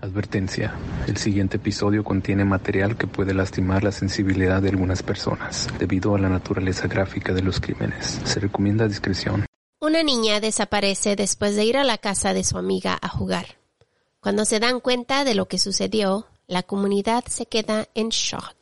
[0.00, 0.78] Advertencia.
[1.08, 6.20] El siguiente episodio contiene material que puede lastimar la sensibilidad de algunas personas debido a
[6.20, 8.20] la naturaleza gráfica de los crímenes.
[8.22, 9.44] Se recomienda discreción.
[9.80, 13.58] Una niña desaparece después de ir a la casa de su amiga a jugar.
[14.20, 18.54] Cuando se dan cuenta de lo que sucedió, la comunidad se queda en shock.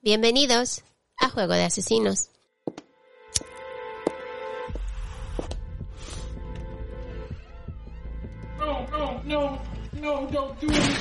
[0.00, 0.84] Bienvenidos
[1.18, 2.30] a Juego de Asesinos.
[8.60, 10.96] No, no, no, no, don't do it.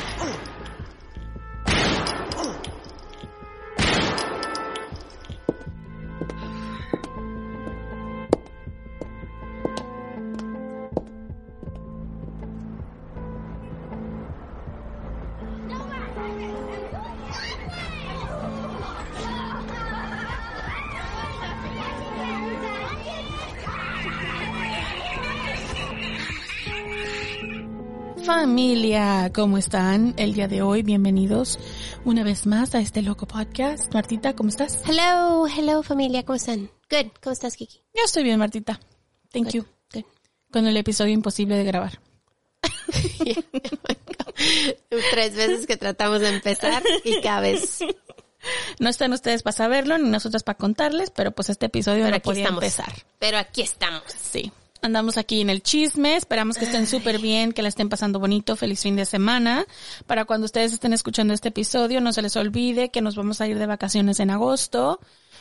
[28.56, 30.82] Familia, ¿cómo están el día de hoy?
[30.82, 31.60] Bienvenidos
[32.06, 33.94] una vez más a este loco podcast.
[33.94, 34.80] Martita, ¿cómo estás?
[34.88, 36.72] Hello, hello familia, ¿cómo están?
[36.90, 37.82] Good, ¿cómo estás Kiki?
[37.94, 38.80] Yo estoy bien, Martita.
[39.34, 39.66] Thank Good, you.
[39.94, 40.04] good.
[40.54, 42.00] Con el episodio imposible de grabar.
[45.12, 47.80] Tres veces que tratamos de empezar y cada vez.
[48.80, 52.16] No están ustedes para saberlo ni nosotros para contarles, pero pues este episodio Pero no
[52.16, 52.64] aquí podía estamos.
[52.64, 52.94] empezar.
[53.20, 54.04] Pero aquí estamos.
[54.18, 54.50] Sí.
[54.86, 58.56] Andamos aquí en el chisme, esperamos que estén súper bien, que la estén pasando bonito,
[58.56, 59.66] feliz fin de semana.
[60.06, 63.48] Para cuando ustedes estén escuchando este episodio, no se les olvide que nos vamos a
[63.48, 65.00] ir de vacaciones en agosto.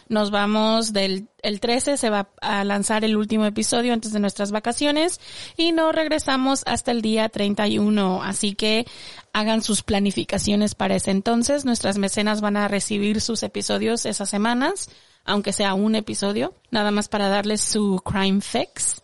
[0.09, 4.51] Nos vamos del el 13, se va a lanzar el último episodio antes de nuestras
[4.51, 5.21] vacaciones
[5.59, 8.23] y no regresamos hasta el día 31.
[8.23, 8.87] Así que
[9.35, 11.67] hagan sus planificaciones para ese entonces.
[11.67, 14.89] Nuestras mecenas van a recibir sus episodios esas semanas,
[15.23, 19.03] aunque sea un episodio, nada más para darles su crime fix.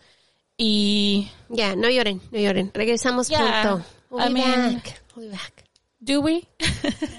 [0.63, 2.69] Y Ya, no lloren, no lloren.
[2.71, 3.83] Regresamos pronto.
[4.11, 5.01] We'll I mean- back.
[5.15, 5.65] We'll back.
[5.99, 6.47] ¿Do we?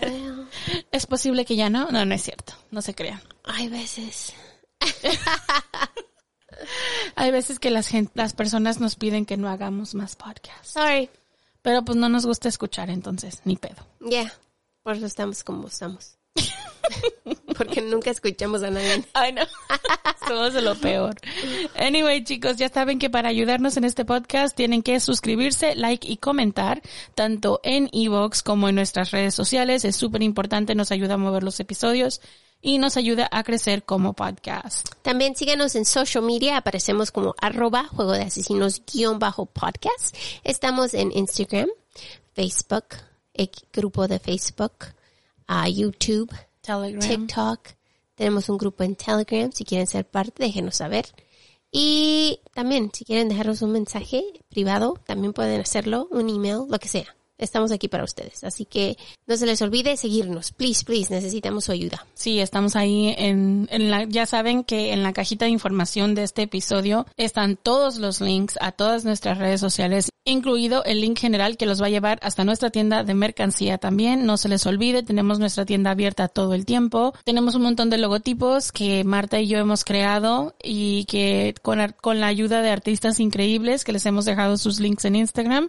[0.02, 0.48] Well,
[0.92, 1.90] es posible que ya no.
[1.90, 2.52] No, no es cierto.
[2.70, 3.20] No se crean.
[3.44, 4.32] hay veces.
[7.16, 10.68] Hay veces que las, gen- las personas nos piden que no hagamos más podcasts.
[10.72, 11.10] Sorry.
[11.60, 13.84] Pero pues no nos gusta escuchar, entonces, ni pedo.
[14.00, 14.32] Ya.
[14.82, 16.18] Por eso estamos como estamos.
[17.56, 19.04] Porque nunca escuchamos a nadie.
[19.12, 19.42] Ay, no.
[20.26, 21.14] Somos lo peor.
[21.76, 26.16] Anyway, chicos, ya saben que para ayudarnos en este podcast tienen que suscribirse, like y
[26.16, 26.80] comentar,
[27.14, 29.84] tanto en Evox como en nuestras redes sociales.
[29.84, 32.20] Es súper importante, nos ayuda a mover los episodios
[32.60, 34.88] y nos ayuda a crecer como podcast.
[35.02, 40.16] También síganos en social media, aparecemos como arroba juego de asesinos guion bajo podcast.
[40.44, 41.68] Estamos en Instagram,
[42.34, 42.84] Facebook,
[43.34, 44.72] equ- grupo de Facebook,
[45.46, 46.30] a YouTube,
[46.60, 47.26] Telegram.
[47.26, 47.60] TikTok.
[48.14, 51.06] Tenemos un grupo en Telegram, si quieren ser parte, déjenos saber.
[51.70, 56.88] Y también, si quieren dejarnos un mensaje privado, también pueden hacerlo, un email, lo que
[56.88, 57.16] sea.
[57.38, 58.44] Estamos aquí para ustedes.
[58.44, 60.52] Así que no se les olvide seguirnos.
[60.52, 62.06] Please, please, necesitamos su ayuda.
[62.14, 66.22] Sí, estamos ahí en, en la, ya saben que en la cajita de información de
[66.22, 71.56] este episodio están todos los links a todas nuestras redes sociales, incluido el link general
[71.56, 74.24] que los va a llevar hasta nuestra tienda de mercancía también.
[74.24, 77.12] No se les olvide, tenemos nuestra tienda abierta todo el tiempo.
[77.24, 82.20] Tenemos un montón de logotipos que Marta y yo hemos creado y que con, con
[82.20, 85.68] la ayuda de artistas increíbles que les hemos dejado sus links en Instagram,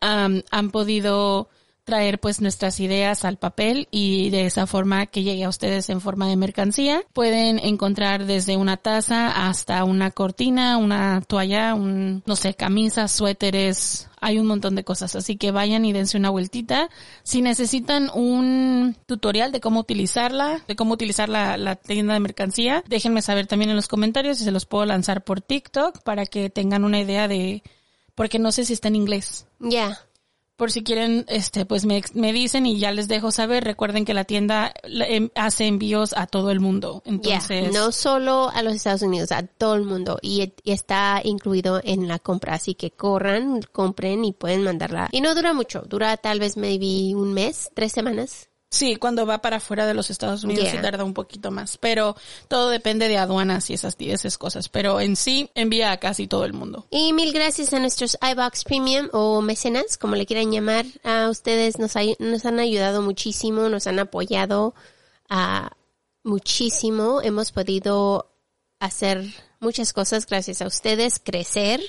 [0.00, 1.48] am, han podido
[1.90, 6.00] traer pues nuestras ideas al papel y de esa forma que llegue a ustedes en
[6.00, 7.02] forma de mercancía.
[7.12, 14.08] Pueden encontrar desde una taza hasta una cortina, una toalla, un, no sé, camisas, suéteres,
[14.20, 16.90] hay un montón de cosas, así que vayan y dense una vueltita.
[17.24, 22.84] Si necesitan un tutorial de cómo utilizarla, de cómo utilizar la, la tienda de mercancía,
[22.86, 26.50] déjenme saber también en los comentarios y se los puedo lanzar por TikTok para que
[26.50, 27.64] tengan una idea de,
[28.20, 29.98] porque no sé si está en inglés Ya.
[30.56, 33.64] por si quieren, este, pues me, me dicen y ya les dejo saber.
[33.64, 37.02] Recuerden que la tienda em, hace envíos a todo el mundo.
[37.06, 40.18] Entonces, no solo a los Estados Unidos, a todo el mundo.
[40.20, 42.52] Y, y está incluido en la compra.
[42.56, 45.08] Así que corran, compren y pueden mandarla.
[45.12, 45.80] Y no dura mucho.
[45.88, 48.49] Dura tal vez maybe un mes, tres semanas.
[48.72, 50.82] Sí, cuando va para afuera de los Estados Unidos sí Yeah.
[50.82, 52.14] tarda un poquito más, pero
[52.46, 56.28] todo depende de aduanas y esas, y esas cosas, pero en sí envía a casi
[56.28, 56.86] todo el mundo.
[56.88, 60.86] Y mil gracias a nuestros iBox Premium o mecenas, como le quieran llamar.
[61.02, 64.74] A ustedes nos, nos han ayudado muchísimo, nos han apoyado
[65.28, 65.72] a
[66.22, 67.20] muchísimo.
[67.22, 68.30] Hemos podido
[68.78, 69.24] hacer
[69.58, 71.80] muchas cosas gracias a ustedes, crecer.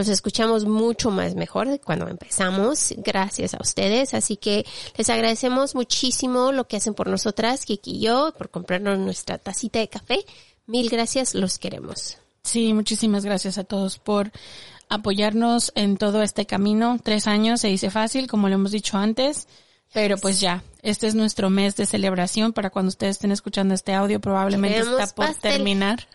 [0.00, 4.14] Nos escuchamos mucho más mejor cuando empezamos, gracias a ustedes.
[4.14, 4.64] Así que
[4.96, 9.78] les agradecemos muchísimo lo que hacen por nosotras, Kiki y yo, por comprarnos nuestra tacita
[9.78, 10.24] de café.
[10.66, 12.16] Mil gracias, los queremos.
[12.42, 14.32] Sí, muchísimas gracias a todos por
[14.88, 16.98] apoyarnos en todo este camino.
[17.02, 19.48] Tres años se dice fácil, como lo hemos dicho antes,
[19.92, 23.92] pero pues ya, este es nuestro mes de celebración para cuando ustedes estén escuchando este
[23.92, 25.52] audio, probablemente Queremos está por pastel.
[25.52, 26.08] terminar.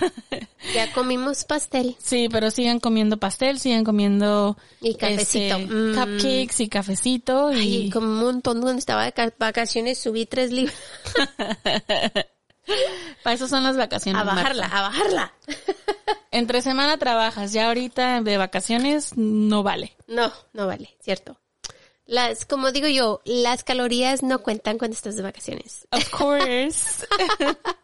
[0.74, 1.94] Ya comimos pastel.
[1.98, 5.56] Sí, pero sigan comiendo pastel, sigan comiendo Y cafecito.
[5.56, 5.94] este, Mm.
[5.94, 10.50] cupcakes y cafecito y Ay, como un montón cuando estaba de ca- vacaciones subí tres
[10.52, 10.74] libras.
[13.22, 14.20] para eso son las vacaciones.
[14.20, 14.78] A bajarla, Marta.
[14.78, 15.32] a bajarla.
[16.30, 19.94] Entre semana trabajas, ya ahorita de vacaciones no vale.
[20.08, 21.38] No, no vale, cierto.
[22.06, 25.86] Las, como digo yo, las calorías no cuentan cuando estás de vacaciones.
[25.90, 27.06] Of course.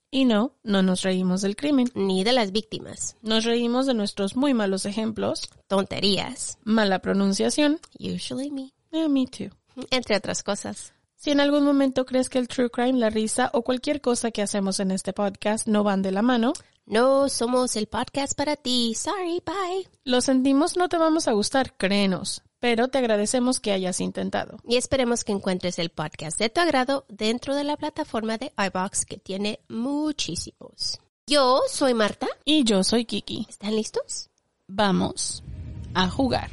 [0.13, 1.89] Y no, no nos reímos del crimen.
[1.95, 3.15] ni de las víctimas.
[3.21, 9.55] Nos reímos de nuestros muy malos ejemplos, tonterías, mala pronunciación, usually me, eh, me too.
[9.89, 10.93] entre otras cosas.
[11.15, 14.41] Si en algún momento crees que el true crime, la risa o cualquier cosa que
[14.41, 16.53] hacemos en este podcast no van de la mano,
[16.87, 18.95] No somos el podcast para ti.
[18.95, 19.87] Sorry, bye.
[20.03, 24.59] lo sentimos, no te vamos a gustar, créenos, pero te agradecemos que hayas intentado.
[24.65, 29.05] Y esperemos que encuentres el podcast de tu agrado dentro de la plataforma de iBox
[29.05, 31.01] que tiene muchísimos.
[31.25, 32.27] Yo soy Marta.
[32.45, 33.47] Y yo soy Kiki.
[33.49, 34.29] ¿Están listos?
[34.67, 35.43] Vamos
[35.95, 36.49] a jugar.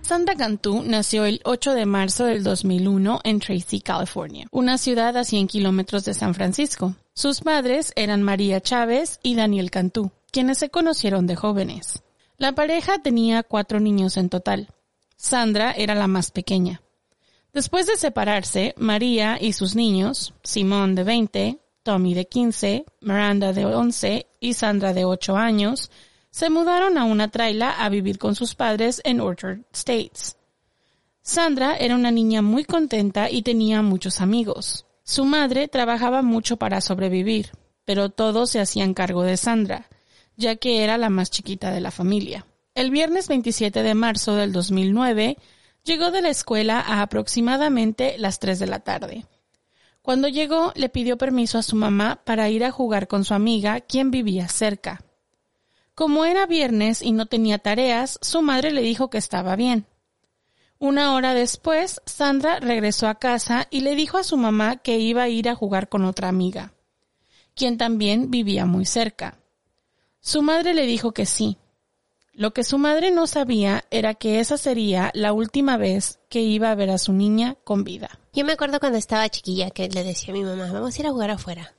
[0.00, 5.24] Sandra Cantú nació el 8 de marzo del 2001 en Tracy, California, una ciudad a
[5.24, 6.94] 100 kilómetros de San Francisco.
[7.14, 12.02] Sus padres eran María Chávez y Daniel Cantú, quienes se conocieron de jóvenes.
[12.36, 14.68] La pareja tenía cuatro niños en total.
[15.16, 16.82] Sandra era la más pequeña.
[17.52, 23.64] Después de separarse, María y sus niños, Simón de 20, Tommy de 15, Miranda de
[23.64, 25.92] 11 y Sandra de 8 años,
[26.30, 30.36] se mudaron a una traila a vivir con sus padres en Orchard States.
[31.22, 34.84] Sandra era una niña muy contenta y tenía muchos amigos.
[35.04, 37.52] Su madre trabajaba mucho para sobrevivir,
[37.84, 39.88] pero todos se hacían cargo de Sandra,
[40.36, 42.46] ya que era la más chiquita de la familia.
[42.74, 45.36] El viernes 27 de marzo del 2009
[45.84, 49.26] llegó de la escuela a aproximadamente las 3 de la tarde.
[50.02, 53.80] Cuando llegó, le pidió permiso a su mamá para ir a jugar con su amiga,
[53.80, 55.02] quien vivía cerca.
[55.94, 59.86] Como era viernes y no tenía tareas, su madre le dijo que estaba bien.
[60.78, 65.22] Una hora después, Sandra regresó a casa y le dijo a su mamá que iba
[65.22, 66.74] a ir a jugar con otra amiga,
[67.54, 69.38] quien también vivía muy cerca.
[70.26, 71.58] Su madre le dijo que sí.
[72.32, 76.70] Lo que su madre no sabía era que esa sería la última vez que iba
[76.70, 78.18] a ver a su niña con vida.
[78.32, 81.06] Yo me acuerdo cuando estaba chiquilla que le decía a mi mamá, vamos a ir
[81.06, 81.74] a jugar afuera.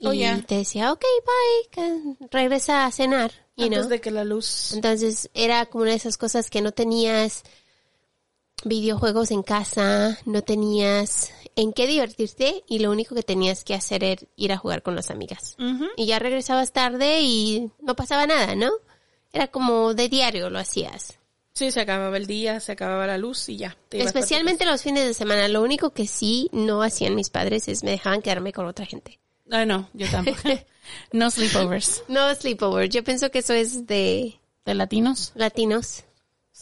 [0.00, 0.42] Y Oh, yeah.
[0.44, 3.30] te decía, ok, bye, que regresa a cenar.
[3.56, 3.88] You Antes know?
[3.90, 7.44] de que la luz Entonces era como una de esas cosas que no tenías
[8.64, 14.04] videojuegos en casa, no tenías en qué divertirte y lo único que tenías que hacer
[14.04, 15.56] era ir a jugar con las amigas.
[15.96, 18.70] Y ya regresabas tarde y no pasaba nada, ¿no?
[19.32, 21.18] Era como de diario lo hacías.
[21.52, 23.76] Sí, se acababa el día, se acababa la luz y ya.
[23.88, 25.48] te Especialmente los fines de semana.
[25.48, 29.18] Lo único que sí no hacían mis padres es me dejaban quedarme con otra gente.
[29.50, 30.38] Ah, no, yo tampoco.
[31.12, 32.04] no sleepovers.
[32.08, 32.88] No sleepover.
[32.88, 35.32] Yo pienso que eso es de ¿De latinos?
[35.34, 36.04] latinos.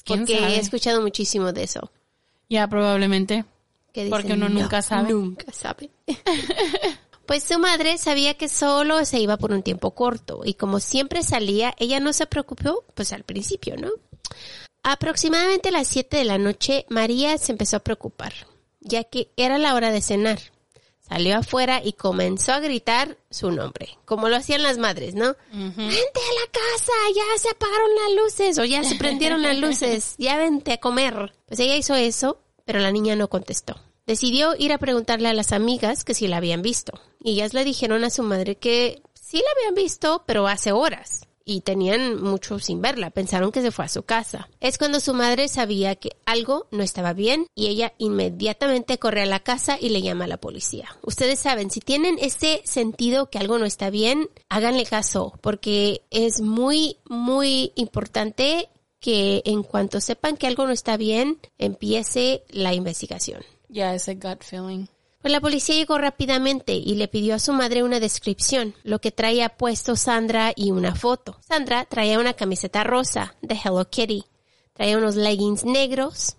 [0.05, 0.55] ¿Quién Porque sabe?
[0.55, 1.91] he escuchado muchísimo de eso.
[2.49, 3.45] Ya, probablemente.
[3.95, 5.13] dicen, Porque uno nunca "No, sabe".
[5.13, 5.91] Nunca sabe.
[7.27, 11.23] pues su madre sabía que solo se iba por un tiempo corto y como siempre
[11.23, 13.91] salía, ella no se preocupó, pues al principio, ¿no?
[14.83, 18.33] Aproximadamente a las 7 de la noche, María se empezó a preocupar,
[18.81, 20.39] ya que era la hora de cenar.
[21.09, 25.37] Salió afuera y comenzó a gritar su nombre, como lo hacían las madres, ¿no?
[25.53, 30.15] Vente a la casa, ya se apagaron las luces o ya se prendieron las luces,
[30.19, 31.33] ya vente a comer.
[31.47, 33.81] Pues ella hizo eso, pero la niña no contestó.
[34.07, 37.01] Decidió ir a preguntarle a las amigas que si la habían visto.
[37.23, 41.28] Y ellas le dijeron a su madre que sí la habían visto, pero hace horas.
[41.51, 43.09] Y tenían mucho sin verla.
[43.09, 44.51] Pensaron que se fue a su casa.
[44.61, 49.27] Es cuando su madre sabía que algo no estaba bien y ella inmediatamente corre a
[49.27, 50.95] la casa y le llama a la policía.
[51.03, 56.43] Ustedes saben, si tienen ese sentido que algo no está bien, háganle caso porque es
[56.43, 58.69] muy, muy importante
[59.01, 63.43] que en cuanto sepan que algo no está bien, empiece la investigación.
[63.71, 64.87] Ya, ese gut feeling.
[65.21, 69.11] Pues la policía llegó rápidamente y le pidió a su madre una descripción, lo que
[69.11, 71.39] traía puesto Sandra y una foto.
[71.41, 74.25] Sandra traía una camiseta rosa de Hello Kitty,
[74.75, 76.37] traía unos leggings negros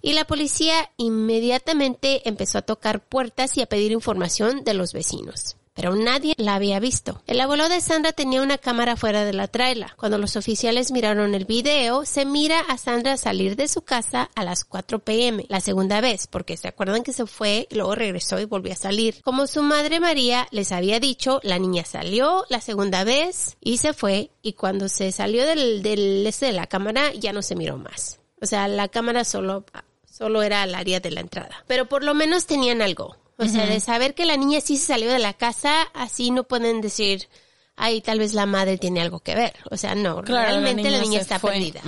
[0.00, 5.56] y la policía inmediatamente empezó a tocar puertas y a pedir información de los vecinos
[5.74, 7.22] pero nadie la había visto.
[7.26, 9.94] El abuelo de Sandra tenía una cámara fuera de la traila.
[9.96, 14.44] Cuando los oficiales miraron el video, se mira a Sandra salir de su casa a
[14.44, 18.44] las 4 pm, la segunda vez, porque se acuerdan que se fue, luego regresó y
[18.44, 19.22] volvió a salir.
[19.22, 23.92] Como su madre María les había dicho, la niña salió la segunda vez y se
[23.92, 28.20] fue, y cuando se salió del, del de la cámara ya no se miró más.
[28.40, 29.64] O sea, la cámara solo,
[30.10, 31.64] solo era al área de la entrada.
[31.66, 33.16] Pero por lo menos tenían algo.
[33.42, 36.44] O sea, de saber que la niña sí se salió de la casa, así no
[36.44, 37.28] pueden decir,
[37.76, 39.54] ay, tal vez la madre tiene algo que ver.
[39.70, 41.80] O sea, no, realmente la niña, está perdida.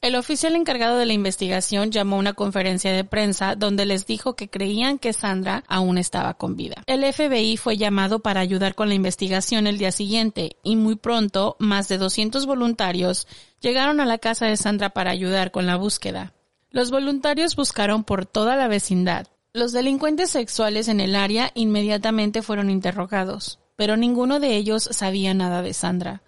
[0.00, 4.34] El oficial encargado de la investigación llamó a una conferencia de prensa donde les dijo
[4.34, 6.82] que creían que Sandra aún estaba con vida.
[6.86, 11.56] El FBI fue llamado para ayudar con la investigación el día siguiente y muy pronto
[11.58, 13.28] más de 200 voluntarios
[13.60, 16.34] llegaron a la casa de Sandra para ayudar con la búsqueda.
[16.70, 22.70] Los voluntarios buscaron por toda la vecindad, los delincuentes sexuales en el área inmediatamente fueron
[22.70, 26.22] interrogados, pero ninguno de ellos sabía nada de Sandra.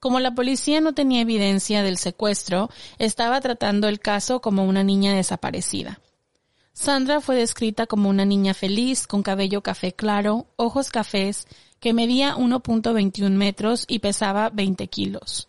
[0.00, 2.68] Como la policía no tenía evidencia del secuestro,
[2.98, 6.00] estaba tratando el caso como una niña desaparecida.
[6.72, 11.46] Sandra fue descrita como una niña feliz, con cabello café claro, ojos cafés,
[11.78, 15.48] que medía 1.21 metros y pesaba 20 kilos.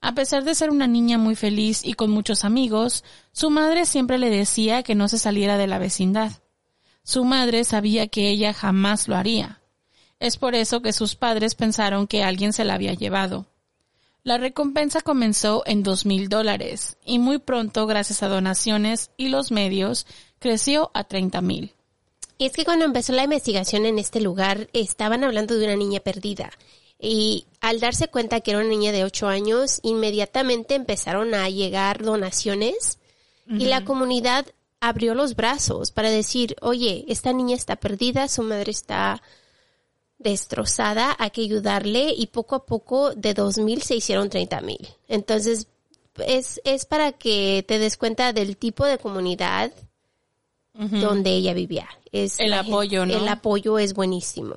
[0.00, 4.18] A pesar de ser una niña muy feliz y con muchos amigos, su madre siempre
[4.18, 6.32] le decía que no se saliera de la vecindad.
[7.06, 9.60] Su madre sabía que ella jamás lo haría.
[10.18, 13.46] Es por eso que sus padres pensaron que alguien se la había llevado.
[14.24, 19.52] La recompensa comenzó en dos mil dólares y muy pronto, gracias a donaciones y los
[19.52, 20.04] medios,
[20.40, 21.74] creció a treinta mil.
[22.38, 26.00] Y es que cuando empezó la investigación en este lugar, estaban hablando de una niña
[26.00, 26.50] perdida.
[26.98, 32.02] Y al darse cuenta que era una niña de ocho años, inmediatamente empezaron a llegar
[32.02, 32.98] donaciones
[33.48, 34.44] y la comunidad
[34.80, 39.22] abrió los brazos para decir, oye, esta niña está perdida, su madre está
[40.18, 44.88] destrozada, hay que ayudarle y poco a poco de dos mil se hicieron treinta mil.
[45.08, 45.68] Entonces,
[46.26, 49.72] es, es para que te des cuenta del tipo de comunidad
[50.74, 51.88] donde ella vivía.
[52.12, 53.16] Es el apoyo, ¿no?
[53.16, 54.56] El apoyo es buenísimo.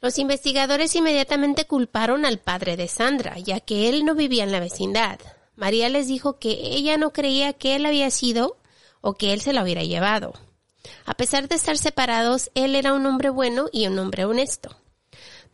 [0.00, 4.60] Los investigadores inmediatamente culparon al padre de Sandra, ya que él no vivía en la
[4.60, 5.20] vecindad.
[5.56, 8.56] María les dijo que ella no creía que él había sido
[9.00, 10.34] o que él se la hubiera llevado.
[11.04, 14.76] A pesar de estar separados, él era un hombre bueno y un hombre honesto.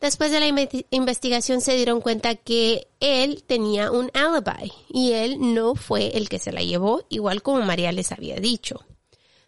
[0.00, 5.74] Después de la investigación se dieron cuenta que él tenía un alibi y él no
[5.74, 8.84] fue el que se la llevó, igual como María les había dicho.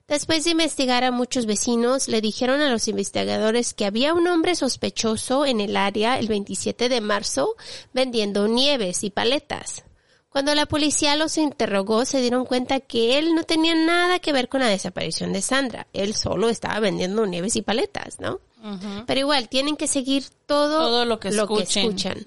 [0.08, 4.54] Después de investigar a muchos vecinos, le dijeron a los investigadores que había un hombre
[4.54, 7.54] sospechoso en el área el 27 de marzo
[7.92, 9.84] vendiendo nieves y paletas.
[10.30, 14.48] Cuando la policía los interrogó, se dieron cuenta que él no tenía nada que ver
[14.48, 15.86] con la desaparición de Sandra.
[15.92, 18.40] Él solo estaba vendiendo nieves y paletas, ¿no?
[19.06, 22.26] Pero igual, tienen que seguir todo, lo que escuchan.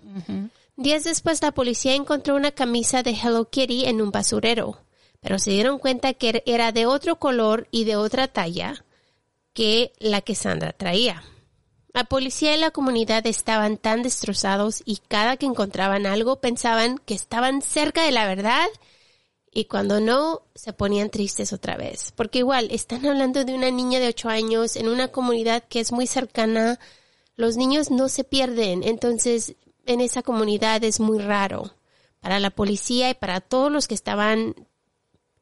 [0.77, 4.79] Días después, la policía encontró una camisa de Hello Kitty en un basurero,
[5.19, 8.83] pero se dieron cuenta que era de otro color y de otra talla
[9.53, 11.23] que la que Sandra traía.
[11.93, 17.13] La policía y la comunidad estaban tan destrozados y cada que encontraban algo pensaban que
[17.13, 18.67] estaban cerca de la verdad
[19.51, 22.13] y cuando no se ponían tristes otra vez.
[22.15, 25.91] Porque igual están hablando de una niña de ocho años en una comunidad que es
[25.91, 26.79] muy cercana.
[27.35, 29.55] Los niños no se pierden, entonces
[29.85, 31.73] en esa comunidad es muy raro.
[32.21, 34.55] Para la policía y para todos los que estaban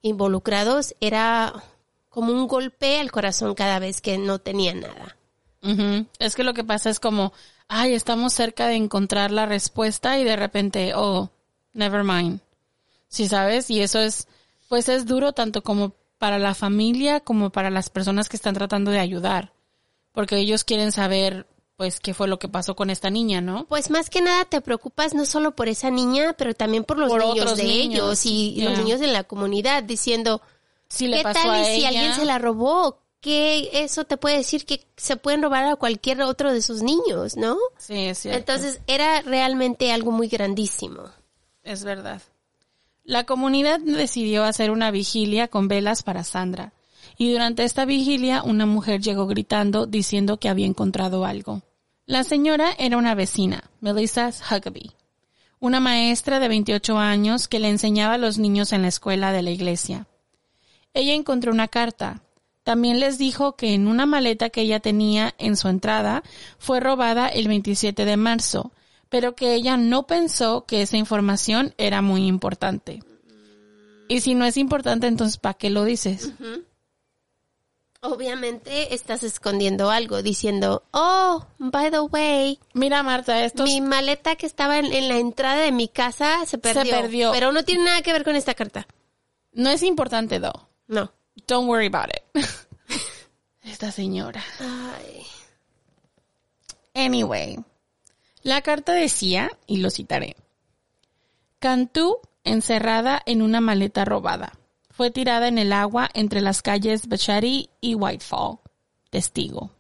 [0.02, 1.64] involucrados era
[2.10, 5.19] como un golpe al corazón cada vez que no tenían nada.
[5.62, 7.34] Es que lo que pasa es como,
[7.68, 11.30] ay, estamos cerca de encontrar la respuesta y de repente, oh,
[11.74, 12.40] never mind.
[13.08, 14.28] Si sabes, y eso es,
[14.68, 18.92] pues es duro tanto como para la familia como para las personas que están tratando
[18.92, 19.54] de ayudar.
[20.12, 21.48] Porque ellos quieren saber,
[21.78, 23.66] pues, qué fue lo que pasó con esta niña, ¿no?
[23.68, 27.12] Pues más que nada te preocupas no solo por esa niña, pero también por los
[27.12, 30.42] niños de ellos y los niños de la comunidad, diciendo,
[30.90, 31.88] si le ¿qué pasó tal a y si ella?
[31.90, 33.00] alguien se la robó?
[33.22, 37.36] Que eso te puede decir que se pueden robar a cualquier otro de sus niños,
[37.36, 37.58] ¿no?
[37.78, 38.40] Sí, es cierto.
[38.40, 41.04] Entonces era realmente algo muy grandísimo.
[41.64, 42.22] Es verdad.
[43.04, 46.74] La comunidad decidió hacer una vigilia con velas para Sandra.
[47.18, 51.62] Y durante esta vigilia una mujer llegó gritando diciendo que había encontrado algo.
[52.06, 54.92] La señora era una vecina, Melissa Huckabee,
[55.60, 59.44] una maestra de 28 años que le enseñaba a los niños en la escuela de
[59.44, 60.08] la iglesia.
[60.94, 62.24] Ella encontró una carta.
[62.70, 66.22] También les dijo que en una maleta que ella tenía en su entrada
[66.60, 68.72] fue robada el 27 de marzo,
[69.10, 73.02] pero que ella no pensó que esa información era muy importante.
[74.08, 76.32] Y si no es importante, entonces ¿para qué lo dices?
[78.02, 84.46] Obviamente estás escondiendo algo diciendo, oh, by the way, Mira, Marta, esto mi maleta que
[84.46, 86.92] estaba en, en la entrada de mi casa se perdió.
[86.92, 87.32] perdió.
[87.32, 88.86] Pero no tiene nada que ver con esta carta.
[89.54, 90.68] no es importante, though.
[90.86, 91.12] No.
[91.48, 92.24] Don't worry about it.
[93.64, 94.44] Esta señora.
[94.60, 95.26] Ay.
[96.94, 97.58] Anyway,
[98.42, 100.36] la carta decía, y lo citaré,
[101.60, 104.54] Cantú encerrada en una maleta robada.
[104.90, 108.60] Fue tirada en el agua entre las calles Bachari y Whitefall.
[109.10, 109.72] Testigo.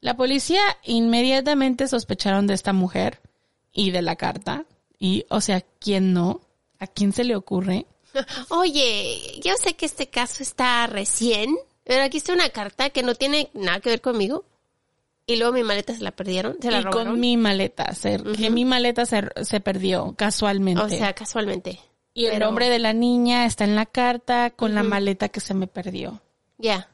[0.00, 3.20] La policía inmediatamente sospecharon de esta mujer
[3.72, 4.66] y de la carta.
[4.98, 6.40] Y, o sea, ¿quién no?
[6.78, 7.86] ¿A quién se le ocurre?
[8.50, 11.54] Oye, yo sé que este caso está recién,
[11.84, 14.44] pero aquí está una carta que no tiene nada que ver conmigo.
[15.26, 17.12] Y luego mi maleta se la perdieron, se la y robaron.
[17.12, 20.82] con mi maleta, se- que mi maleta se, se perdió casualmente.
[20.82, 21.80] O sea, casualmente.
[22.12, 25.54] Y el nombre de la niña está en la carta con la maleta que se
[25.54, 26.20] me perdió.
[26.58, 26.88] Ya.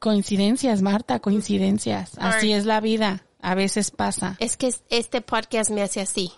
[0.00, 2.12] Coincidencias, Marta, coincidencias.
[2.18, 3.24] Así es la vida.
[3.40, 4.36] A veces pasa.
[4.38, 6.32] Es que es- este podcast me hace así.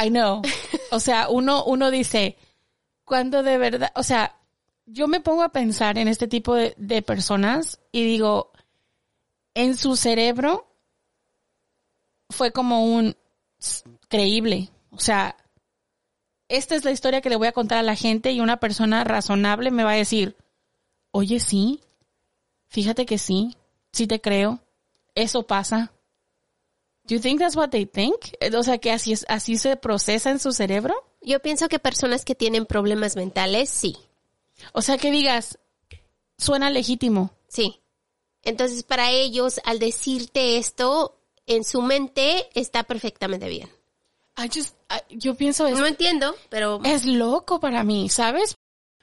[0.00, 0.42] I know.
[0.92, 2.36] O sea, uno, uno dice,
[3.04, 4.36] cuando de verdad, o sea,
[4.86, 8.52] yo me pongo a pensar en este tipo de, personas y digo,
[9.54, 10.66] en su cerebro
[12.30, 13.16] fue como un
[14.08, 14.70] creíble.
[14.90, 15.36] O sea,
[16.48, 19.04] esta es la historia que le voy a contar a la gente y una persona
[19.04, 20.36] razonable me va a decir,
[21.10, 21.80] oye, sí,
[22.68, 23.56] fíjate que sí,
[23.92, 24.60] sí te creo,
[25.14, 25.92] eso pasa.
[27.06, 28.34] Do you think that's what they think?
[28.56, 30.94] O sea, que así es, así se procesa en su cerebro.
[31.24, 33.96] Yo pienso que personas que tienen problemas mentales, sí.
[34.72, 35.58] O sea, que digas,
[36.38, 37.30] suena legítimo.
[37.48, 37.80] Sí.
[38.42, 43.70] Entonces, para ellos, al decirte esto, en su mente está perfectamente bien.
[44.36, 48.54] I just, I- yo pienso es, No entiendo, pero es loco para mí, ¿sabes?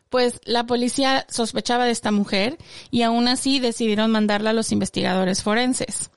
[0.09, 2.57] Pues la policía sospechaba de esta mujer
[2.91, 6.11] y aún así decidieron mandarla a los investigadores forenses.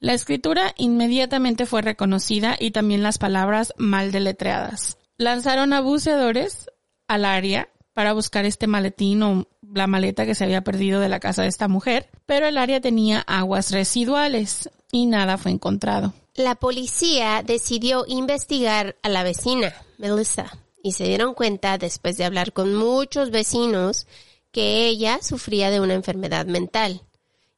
[0.00, 4.97] La escritura inmediatamente fue reconocida y también las palabras mal deletreadas.
[5.20, 6.70] Lanzaron a buceadores
[7.08, 11.18] al área para buscar este maletín o la maleta que se había perdido de la
[11.18, 16.14] casa de esta mujer, pero el área tenía aguas residuales y nada fue encontrado.
[16.36, 22.52] la policía decidió investigar a la vecina, Melissa, y se dieron cuenta, después de hablar
[22.52, 24.06] con muchos vecinos,
[24.52, 27.02] que ella sufría de una enfermedad mental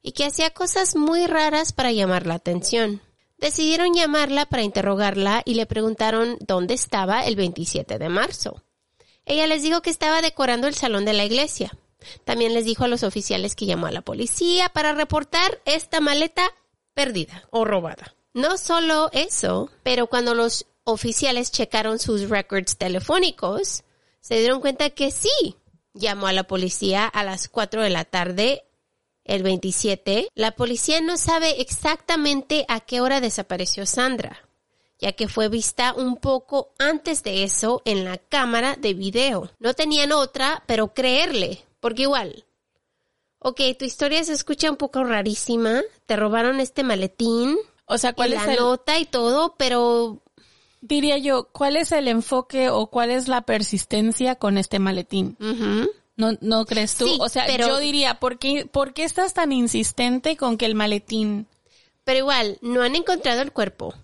[0.00, 3.02] y que hacía cosas muy raras para llamar la atención.
[3.40, 8.62] Decidieron llamarla para interrogarla y le preguntaron dónde estaba el 27 de marzo.
[9.24, 11.72] Ella les dijo que estaba decorando el salón de la iglesia.
[12.24, 16.42] También les dijo a los oficiales que llamó a la policía para reportar esta maleta
[16.92, 18.14] perdida o robada.
[18.34, 23.84] No solo eso, pero cuando los oficiales checaron sus records telefónicos,
[24.20, 25.56] se dieron cuenta que sí,
[25.94, 28.64] llamó a la policía a las 4 de la tarde
[29.30, 30.28] el 27.
[30.34, 34.48] La policía no sabe exactamente a qué hora desapareció Sandra,
[34.98, 39.50] ya que fue vista un poco antes de eso en la cámara de video.
[39.58, 42.44] No tenían otra, pero creerle, porque igual,
[43.38, 48.14] ok, tu historia se escucha un poco rarísima, te robaron este maletín, O sea, y
[48.14, 50.22] ¿cuál la es el, nota y todo, pero
[50.80, 55.36] diría yo, cuál es el enfoque o cuál es la persistencia con este maletín?
[56.20, 57.06] ¿No, no crees tú?
[57.06, 60.66] Sí, o sea, pero- yo diría, ¿por qué, ¿por qué estás tan insistente con que
[60.66, 61.46] el maletín?
[62.04, 63.94] pero igual, no han encontrado el cuerpo.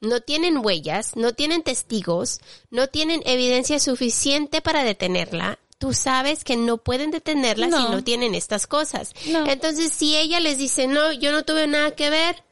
[0.00, 5.58] No tienen huellas, no tienen testigos, no tienen evidencia suficiente para detenerla.
[5.78, 7.84] Tú sabes que no pueden detenerla No.
[7.86, 9.14] si no tienen estas cosas.
[9.26, 9.46] No.
[9.46, 12.44] Entonces, si ella les dice, no, yo no tuve nada que ver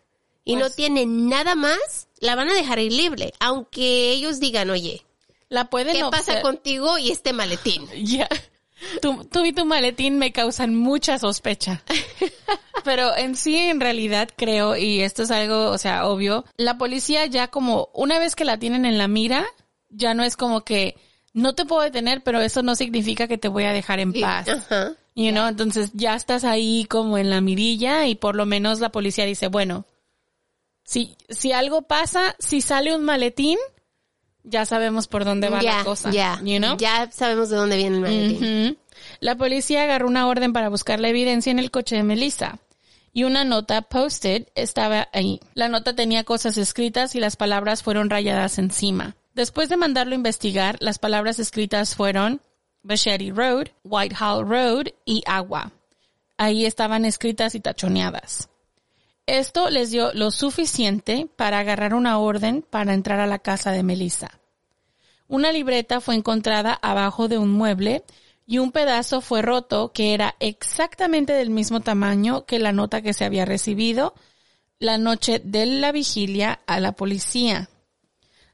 [0.45, 3.35] y no Pues- tiene nada más, la van a dejar ir libre.
[3.39, 5.05] Aunque ellos digan, oye,
[5.49, 7.87] La pueden ¿qué pasa contigo y este maletín?
[8.05, 8.29] Ya.
[9.01, 11.83] Tú, tú y tu maletín me causan mucha sospecha.
[12.85, 17.27] Pero en sí, en realidad, creo, y esto es algo, o sea, obvio, la policía
[17.27, 19.47] ya como, una vez que la tienen en la mira,
[19.89, 20.97] ya no es como que,
[21.33, 24.49] no te puedo detener, pero eso no significa que te voy a dejar en paz.
[24.49, 24.93] Ajá.
[25.17, 28.91] You know, entonces ya estás ahí como en la mirilla y por lo menos la
[28.91, 29.87] policía dice, bueno,
[30.85, 33.59] si, si algo pasa, si sale un maletín,
[34.45, 36.11] ya sabemos por dónde va la cosa.
[36.43, 36.77] You know?
[36.77, 38.35] ya sabemos de dónde viene el.
[38.35, 38.79] Ujú.
[39.21, 42.59] La policía agarró una orden para buscar la evidencia en el coche de Melissa.
[43.13, 45.41] Y una nota posted estaba ahí.
[45.55, 49.17] La nota tenía cosas escritas y las palabras fueron rayadas encima.
[49.35, 52.41] Después de mandarlo a investigar, las palabras escritas fueron
[52.83, 55.73] Vachetti Road, Whitehall Road y agua.
[56.37, 58.49] Ahí estaban escritas y tachoneadas.
[59.27, 63.83] Esto les dio lo suficiente para agarrar una orden para entrar a la casa de
[63.83, 64.39] Melissa.
[65.29, 68.05] Una libreta fue encontrada abajo de un mueble
[68.47, 73.15] y un pedazo fue roto que era exactamente del mismo tamaño que la nota que
[73.15, 74.15] se había recibido
[74.79, 77.71] la noche de la vigilia a la policía.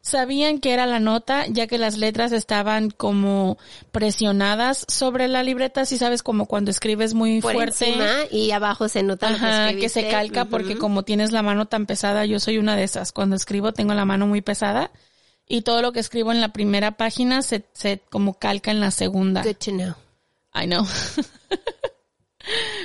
[0.02, 3.58] Sabían que era la nota ya que las letras estaban como
[3.92, 7.88] presionadas sobre la libreta, si sabes como cuando escribes muy Por fuerte.
[7.88, 11.42] encima y abajo se nota lo que Ajá, que se calca porque como tienes la
[11.42, 13.12] mano tan pesada, yo soy una de esas.
[13.12, 14.90] Cuando escribo tengo la mano muy pesada
[15.46, 18.92] y todo lo que escribo en la primera página se, se como calca en la
[18.92, 19.42] segunda.
[19.42, 19.94] Good to know.
[20.54, 20.86] I know.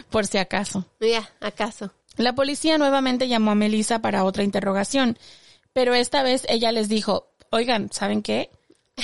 [0.10, 0.86] Por si acaso.
[1.00, 1.92] Ya, acaso.
[2.18, 5.18] La policía nuevamente llamó a Melissa para otra interrogación,
[5.76, 8.50] pero esta vez ella les dijo, oigan, ¿saben qué?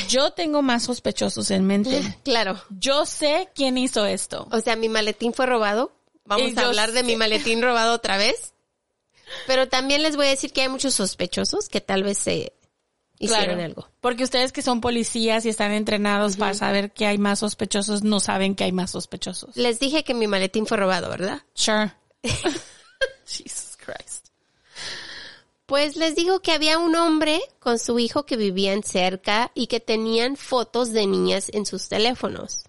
[0.08, 2.02] Yo tengo más sospechosos en mente.
[2.24, 2.62] Claro.
[2.70, 4.48] Yo sé quién hizo esto.
[4.52, 5.92] O sea, mi maletín fue robado.
[6.24, 8.54] Vamos Y a hablar de mi maletín robado otra vez.
[9.48, 12.54] Pero también les voy a decir que hay muchos sospechosos que tal vez se
[13.20, 13.90] hicieron Claro, algo.
[14.00, 18.22] Porque ustedes que son policías y están entrenados para saber que hay más sospechosos, no
[18.22, 19.58] saben que hay más sospechosos.
[19.58, 21.42] Les dije que mi maletín fue robado, ¿verdad?
[21.54, 21.92] Sure.
[25.72, 29.80] Pues les digo que había un hombre con su hijo que vivían cerca y que
[29.80, 32.66] tenían fotos de niñas en sus teléfonos.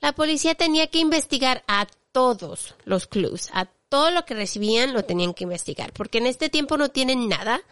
[0.00, 5.02] La policía tenía que investigar a todos los clues, a todo lo que recibían lo
[5.06, 7.62] tenían que investigar, porque en este tiempo no tienen nada,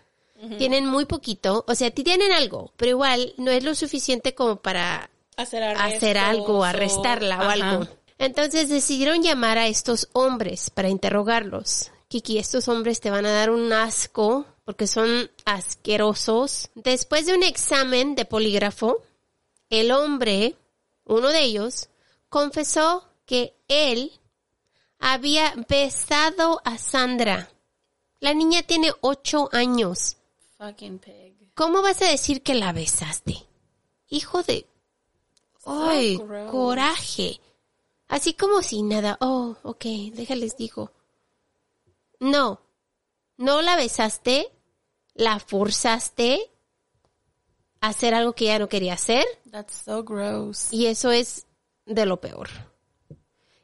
[0.56, 5.10] tienen muy poquito, o sea, tienen algo, pero igual no es lo suficiente como para
[5.36, 7.88] Hacer, hacer algo, arrestarla o algo.
[8.16, 11.90] Entonces decidieron llamar a estos hombres para interrogarlos.
[12.08, 16.70] Kiki, estos hombres te van a dar un asco porque son asquerosos.
[16.74, 19.02] Después de un examen de polígrafo,
[19.70, 20.56] el hombre,
[21.04, 21.88] uno de ellos,
[22.28, 24.12] confesó que él
[24.98, 27.50] había besado a Sandra.
[28.20, 30.16] La niña tiene ocho años.
[30.58, 31.52] Fucking pig.
[31.54, 33.46] ¿Cómo vas a decir que la besaste?
[34.08, 34.66] Hijo de...
[35.66, 36.18] ¡Ay,
[36.50, 37.40] coraje!
[38.08, 39.16] Así como si nada.
[39.20, 40.90] Oh, ok, déjales digo.
[42.20, 42.60] No,
[43.36, 44.48] no la besaste,
[45.14, 46.50] la forzaste
[47.80, 50.72] a hacer algo que ella no quería hacer That's so gross.
[50.72, 51.46] y eso es
[51.86, 52.48] de lo peor.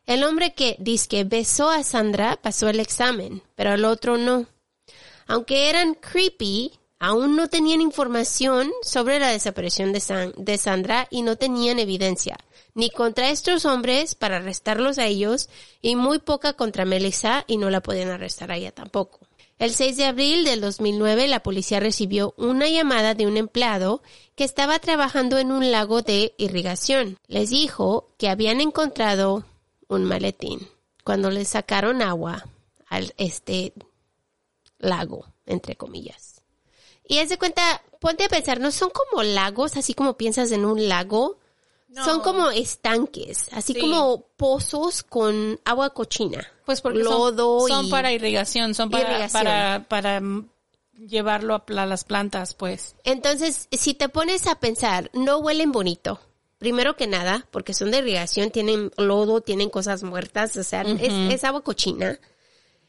[0.07, 4.47] El hombre que dice que besó a Sandra pasó el examen, pero el otro no.
[5.27, 11.23] Aunque eran creepy, aún no tenían información sobre la desaparición de, San- de Sandra y
[11.23, 12.37] no tenían evidencia,
[12.75, 15.49] ni contra estos hombres para arrestarlos a ellos
[15.81, 19.21] y muy poca contra Melissa y no la podían arrestar a ella tampoco.
[19.61, 24.03] El 6 de abril del 2009 la policía recibió una llamada de un empleado
[24.35, 27.19] que estaba trabajando en un lago de irrigación.
[27.27, 29.45] Les dijo que habían encontrado
[29.87, 30.67] un maletín
[31.05, 32.47] cuando le sacaron agua
[32.87, 33.75] al este
[34.79, 36.41] lago, entre comillas.
[37.07, 40.65] Y es de cuenta, ponte a pensar, no son como lagos, así como piensas en
[40.65, 41.37] un lago,
[42.03, 43.81] son como estanques, así Sí.
[43.81, 46.51] como pozos con agua cochina.
[46.71, 49.43] Pues porque son- lodo son, y- para irrigación, son para, Irrigación.
[49.45, 50.23] para, para
[50.95, 52.95] llevarlo a las plantas, pues.
[53.05, 56.21] Entonces, si te pones a pensar, no huelen bonito.
[56.59, 61.13] Primero que nada, porque son de irrigación, tienen lodo, tienen cosas muertas, o sea, es,
[61.33, 62.21] es agua cochina.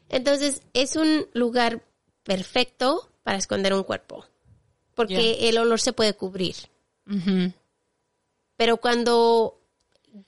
[0.09, 1.81] Entonces, es un lugar
[2.23, 4.25] perfecto para esconder un cuerpo,
[4.93, 6.55] porque el olor se puede cubrir.
[8.57, 9.60] Pero cuando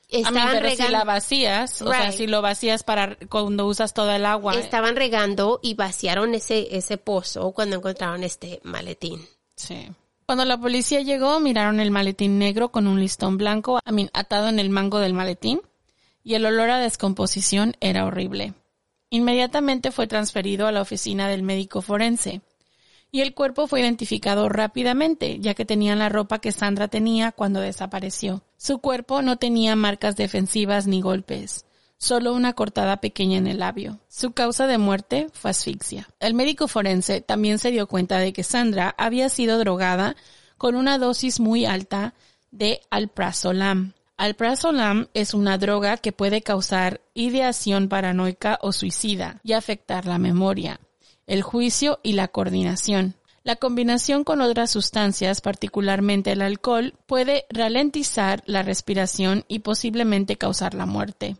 [0.09, 4.15] estaban pero si la regando, vacías, o sea, si lo vacías para cuando usas toda
[4.15, 4.55] el agua.
[4.55, 9.25] estaban regando y vaciaron ese, ese pozo cuando encontraron este maletín.
[9.55, 9.89] Sí.
[10.25, 14.47] Cuando la policía llegó, miraron el maletín negro con un listón blanco, I mean, atado
[14.47, 15.61] en el mango del maletín,
[16.23, 18.53] y el olor a descomposición era horrible.
[19.09, 22.41] Inmediatamente fue transferido a la oficina del médico forense.
[23.11, 27.59] Y el cuerpo fue identificado rápidamente, ya que tenían la ropa que Sandra tenía cuando
[27.59, 28.41] desapareció.
[28.63, 31.65] Su cuerpo no tenía marcas defensivas ni golpes,
[31.97, 33.99] solo una cortada pequeña en el labio.
[34.07, 36.07] Su causa de muerte fue asfixia.
[36.21, 40.15] El médico forense también se dio cuenta de que Sandra había sido drogada
[40.57, 42.13] con una dosis muy alta
[42.51, 43.95] de alprazolam.
[44.15, 50.79] Alprazolam es una droga que puede causar ideación paranoica o suicida y afectar la memoria,
[51.27, 53.15] el juicio y la coordinación.
[53.43, 60.73] La combinación con otras sustancias, particularmente el alcohol, puede ralentizar la respiración y posiblemente causar
[60.73, 61.35] la muerte.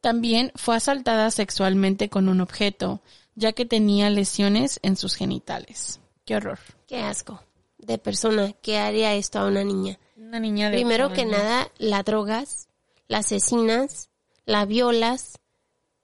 [0.00, 3.00] También fue asaltada sexualmente con un objeto,
[3.36, 6.00] ya que tenía lesiones en sus genitales.
[6.24, 6.58] Qué horror.
[6.88, 7.42] Qué asco
[7.78, 9.98] de persona que haría esto a una niña.
[10.16, 12.68] Una niña de Primero que nada, la drogas,
[13.08, 14.10] la asesinas,
[14.44, 15.38] la violas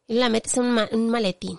[0.06, 1.58] y la metes en un, ma- un maletín.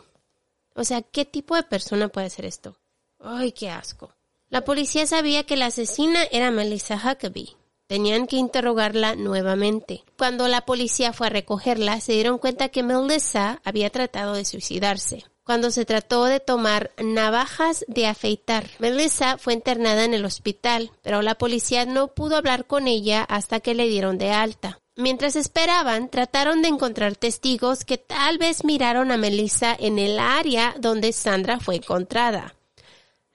[0.74, 2.78] O sea, ¿qué tipo de persona puede hacer esto?
[3.20, 4.14] Ay, qué asco.
[4.50, 7.58] La policía sabía que la asesina era Melissa Huckabee.
[7.88, 10.04] Tenían que interrogarla nuevamente.
[10.18, 15.26] Cuando la policía fue a recogerla, se dieron cuenta que Melissa había tratado de suicidarse.
[15.48, 21.22] Cuando se trató de tomar navajas de afeitar, Melissa fue internada en el hospital, pero
[21.22, 24.80] la policía no pudo hablar con ella hasta que le dieron de alta.
[24.98, 30.76] Mientras esperaban, trataron de encontrar testigos que tal vez miraron a Melissa en el área
[30.80, 32.57] donde Sandra fue encontrada.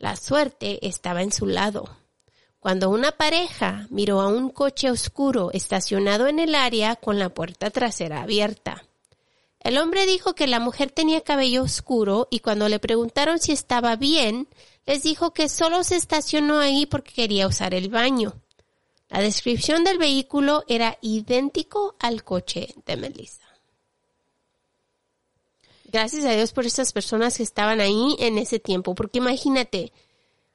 [0.02, 1.88] La suerte estaba en su lado.
[2.58, 7.70] Cuando una pareja miró a un coche oscuro estacionado en el área con la puerta
[7.70, 8.82] trasera abierta.
[9.60, 13.94] El hombre dijo que la mujer tenía cabello oscuro y cuando le preguntaron si estaba
[13.94, 14.48] bien,
[14.86, 18.34] les dijo que solo se estacionó ahí porque quería usar el baño.
[19.08, 23.41] La descripción del vehículo era idéntico al coche de Melissa.
[25.92, 29.92] Gracias a Dios por estas personas que estaban ahí en ese tiempo, porque imagínate,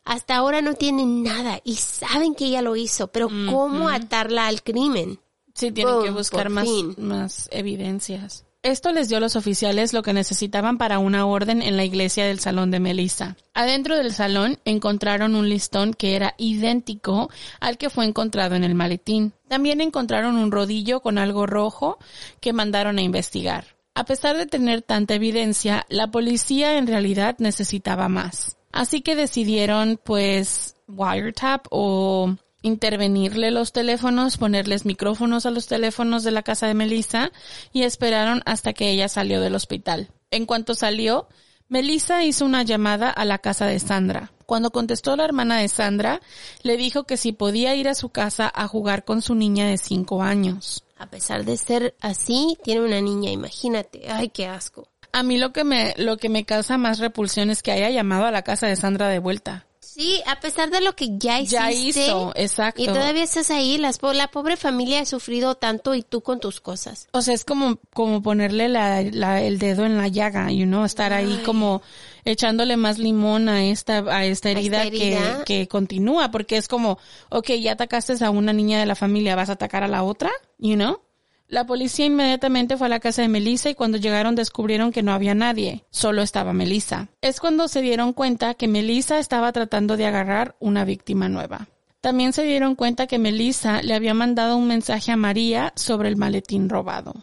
[0.04, 4.64] hasta ahora no tienen nada y saben que ella lo hizo, pero ¿cómo atarla al
[4.64, 5.20] crimen?
[5.54, 6.96] Sí, tienen que buscar más, fin.
[6.98, 8.46] más evidencias.
[8.64, 12.26] Esto les dio a los oficiales lo que necesitaban para una orden en la iglesia
[12.26, 13.38] del salón de Melissa.
[13.54, 18.76] Adentro del salón encontraron un listón que era idéntico al que fue encontrado en el
[18.76, 19.34] maletín.
[19.48, 21.98] También encontraron un rodillo con algo rojo
[22.42, 23.77] que mandaron a investigar.
[23.98, 28.56] A pesar de tener tanta evidencia, la policía en realidad necesitaba más.
[28.72, 36.30] Así que decidieron, pues, wiretap o intervenirle los teléfonos, ponerles micrófonos a los teléfonos de
[36.30, 37.32] la casa de Melissa
[37.74, 40.12] y esperaron hasta que ella salió del hospital.
[40.30, 41.28] En cuanto salió,
[41.68, 44.32] Melissa hizo una llamada a la casa de Sandra.
[44.46, 46.22] Cuando contestó la hermana de Sandra,
[46.62, 49.80] le dijo que si podía ir a su casa a jugar con su niña de
[49.80, 50.84] cinco años.
[51.00, 54.10] A pesar de ser así, tiene una niña, imagínate.
[54.10, 54.88] Ay, qué asco.
[55.14, 58.26] A mí lo que me, lo que me causa más repulsión es que haya llamado
[58.26, 59.66] a la casa de Sandra de vuelta.
[59.80, 61.56] Sí, a pesar de lo que ya hiciste.
[61.60, 62.82] Ya hizo, exacto.
[62.84, 66.62] Y todavía estás ahí, las, la pobre familia ha sufrido tanto y tú con tus
[66.62, 67.08] cosas.
[67.14, 70.86] O sea, es como, como ponerle la, la- el dedo en la llaga, you know,
[70.86, 71.82] estar ahí como
[72.28, 75.44] echándole más limón a esta, a esta herida, herida.
[75.46, 79.36] Que, que continúa, porque es como, ok, ya atacaste a una niña de la familia,
[79.36, 80.32] ¿vas a atacar a la otra?
[80.58, 81.00] You know?
[81.48, 85.14] La policía inmediatamente fue a la casa de Melissa y cuando llegaron descubrieron que no
[85.14, 87.08] había nadie, solo estaba Melissa.
[87.22, 91.70] Es cuando se dieron cuenta que Melissa estaba tratando de agarrar una víctima nueva.
[92.02, 96.18] También se dieron cuenta que Melissa le había mandado un mensaje a María sobre el
[96.18, 97.14] maletín robado.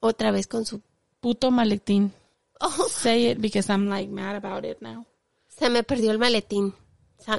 [0.00, 0.80] Otra vez con su...
[1.20, 2.12] Puto maletín.
[2.62, 5.04] Oh, Say it because I'm like mad about it now.
[5.48, 6.74] se me perdió el maletín.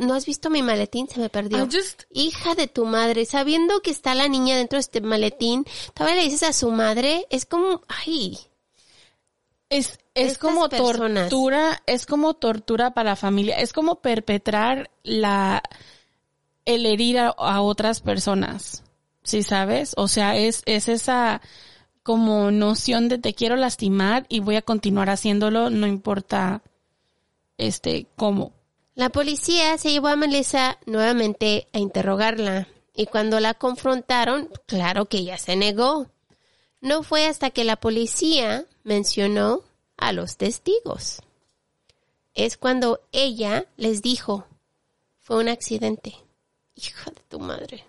[0.01, 1.09] ¿No has visto mi maletín?
[1.09, 1.65] Se me perdió.
[1.65, 6.15] Just- Hija de tu madre, sabiendo que está la niña dentro de este maletín, todavía
[6.21, 8.38] le dices a su madre, es como, ay,
[9.69, 11.29] Es, es como personas.
[11.29, 15.62] tortura, es como tortura para la familia, es como perpetrar la,
[16.65, 18.83] el herir a, a otras personas,
[19.23, 19.93] ¿sí sabes?
[19.97, 21.41] O sea, es, es esa
[22.03, 26.61] como noción de te quiero lastimar y voy a continuar haciéndolo, no importa,
[27.57, 28.51] este, cómo.
[28.95, 35.17] La policía se llevó a Melissa nuevamente a interrogarla y cuando la confrontaron, claro que
[35.17, 36.07] ella se negó.
[36.81, 39.61] No fue hasta que la policía mencionó
[39.97, 41.21] a los testigos.
[42.35, 44.45] Es cuando ella les dijo,
[45.19, 46.15] fue un accidente.
[46.75, 47.85] Hija de tu madre.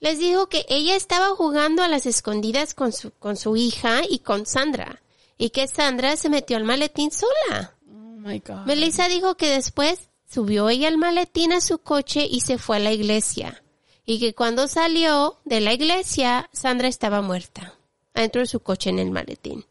[0.00, 4.18] Les dijo que ella estaba jugando a las escondidas con su, con su hija y
[4.18, 5.00] con Sandra
[5.38, 7.74] y que Sandra se metió al maletín sola.
[7.88, 8.66] Oh my God.
[8.66, 12.80] Melissa dijo que después subió ella el maletín a su coche y se fue a
[12.80, 13.62] la iglesia.
[14.06, 17.74] Y que cuando salió de la iglesia, Sandra estaba muerta,
[18.12, 19.64] adentro de su coche en el maletín.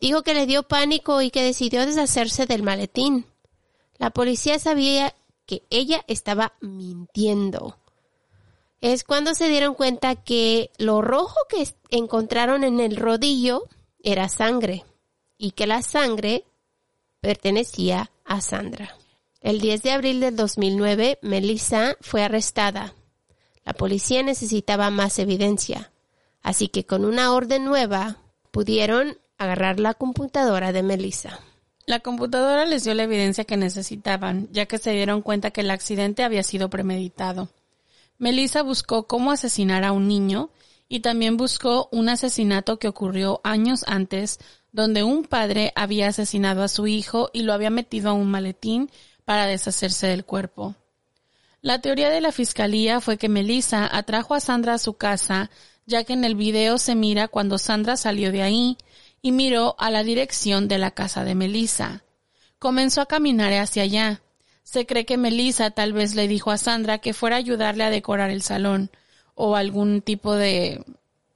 [0.00, 3.26] Dijo que le dio pánico y que decidió deshacerse del maletín.
[3.98, 5.14] La policía sabía
[5.46, 7.76] que ella estaba mintiendo.
[8.80, 13.64] Es cuando se dieron cuenta que lo rojo que encontraron en el rodillo
[14.02, 14.84] era sangre
[15.36, 16.44] y que la sangre
[17.20, 18.96] pertenecía a Sandra.
[19.40, 22.94] El 10 de abril del 2009, Melissa fue arrestada.
[23.64, 25.92] La policía necesitaba más evidencia,
[26.42, 28.18] así que con una orden nueva
[28.50, 31.40] pudieron agarrar la computadora de Melissa.
[31.86, 35.70] La computadora les dio la evidencia que necesitaban, ya que se dieron cuenta que el
[35.70, 37.48] accidente había sido premeditado.
[38.20, 40.50] Melissa buscó cómo asesinar a un niño
[40.90, 44.38] y también buscó un asesinato que ocurrió años antes,
[44.72, 48.90] donde un padre había asesinado a su hijo y lo había metido a un maletín
[49.24, 50.74] para deshacerse del cuerpo.
[51.62, 55.50] La teoría de la fiscalía fue que Melissa atrajo a Sandra a su casa,
[55.86, 58.76] ya que en el video se mira cuando Sandra salió de ahí
[59.22, 62.04] y miró a la dirección de la casa de Melissa.
[62.58, 64.20] Comenzó a caminar hacia allá.
[64.70, 67.90] Se cree que Melissa tal vez le dijo a Sandra que fuera a ayudarle a
[67.90, 68.88] decorar el salón
[69.34, 70.84] o algún tipo de,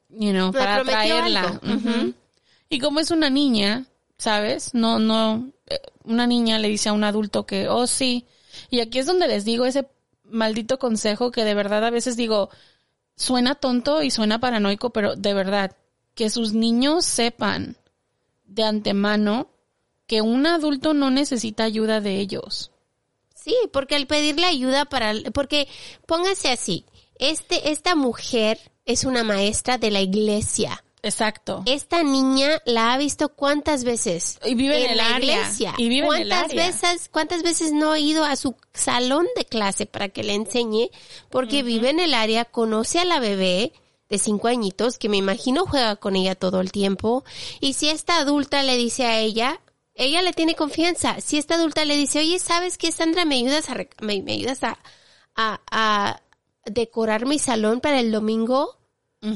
[0.09, 1.61] you know, Le para atraerla.
[2.69, 3.87] Y como es una niña,
[4.19, 4.73] ¿sabes?
[4.73, 8.25] No, no, eh, una niña le dice a un adulto que, oh sí.
[8.71, 9.89] Y aquí es donde les digo ese
[10.23, 12.51] maldito consejo que de verdad a veces digo,
[13.17, 15.77] suena tonto y suena paranoico, pero de verdad,
[16.15, 17.79] que sus niños sepan
[18.45, 19.49] de antemano
[20.07, 22.71] que un adulto no necesita ayuda de ellos.
[23.45, 25.69] Sí, porque al pedirle ayuda para, porque
[26.07, 26.87] póngase así,
[27.19, 30.83] este, esta mujer es una maestra de la iglesia.
[31.03, 31.63] Exacto.
[31.67, 35.37] Esta niña la ha visto cuántas veces Y vive en el la área.
[35.43, 35.75] iglesia.
[35.77, 36.67] Y vive en el ¿Cuántas área.
[36.67, 40.89] veces, cuántas veces no ha ido a su salón de clase para que le enseñe?
[41.29, 43.75] Porque vive en el área, conoce a la bebé
[44.09, 47.23] de cinco añitos, que me imagino juega con ella todo el tiempo.
[47.61, 49.61] Y si esta adulta le dice a ella,
[49.95, 51.21] ella le tiene confianza.
[51.21, 53.25] Si esta adulta le dice, oye, ¿sabes qué, Sandra?
[53.25, 54.79] ¿Me ayudas a, me ayudas a,
[55.37, 56.23] a, a
[56.67, 58.79] decorar mi salón para el domingo?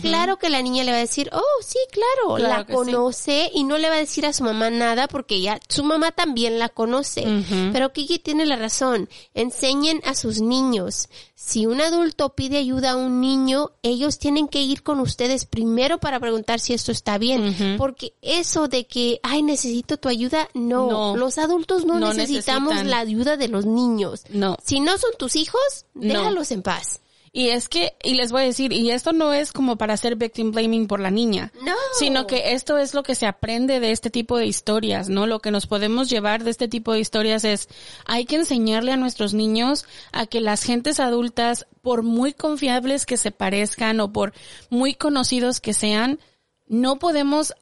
[0.02, 2.72] Claro que la niña le va a decir, oh, sí, claro, Claro la sí.
[2.72, 6.12] conoce y no le va a decir a su mamá nada porque ella, su mamá
[6.12, 7.24] también la conoce.
[7.72, 9.08] Pero Kiki tiene la razón.
[9.34, 11.08] Enseñen a sus niños.
[11.34, 15.98] Si un adulto pide ayuda a un niño, ellos tienen que ir con ustedes primero
[15.98, 17.76] para preguntar si esto está bien.
[17.78, 20.88] Porque eso de que, ay, necesito tu ayuda, no.
[20.90, 21.16] No.
[21.16, 22.90] Los adultos no, No necesitamos necesitan.
[22.90, 24.24] la ayuda de los niños.
[24.30, 24.56] No.
[24.64, 25.60] Si no son tus hijos,
[25.94, 26.02] No.
[26.18, 27.00] déjalos en paz.
[27.32, 30.16] Y es que, y les voy a decir, y esto no es como para hacer
[30.16, 31.52] victim blaming por la niña.
[31.62, 31.74] No.
[31.98, 35.26] Sino que esto es lo que se aprende de este tipo de historias, ¿no?
[35.26, 37.68] Lo que nos podemos llevar de este tipo de historias es,
[38.06, 43.16] hay que enseñarle a nuestros niños a que las gentes adultas, por muy confiables que
[43.16, 44.32] se parezcan o por
[44.70, 46.18] muy conocidos que sean,
[46.66, 47.54] no podemos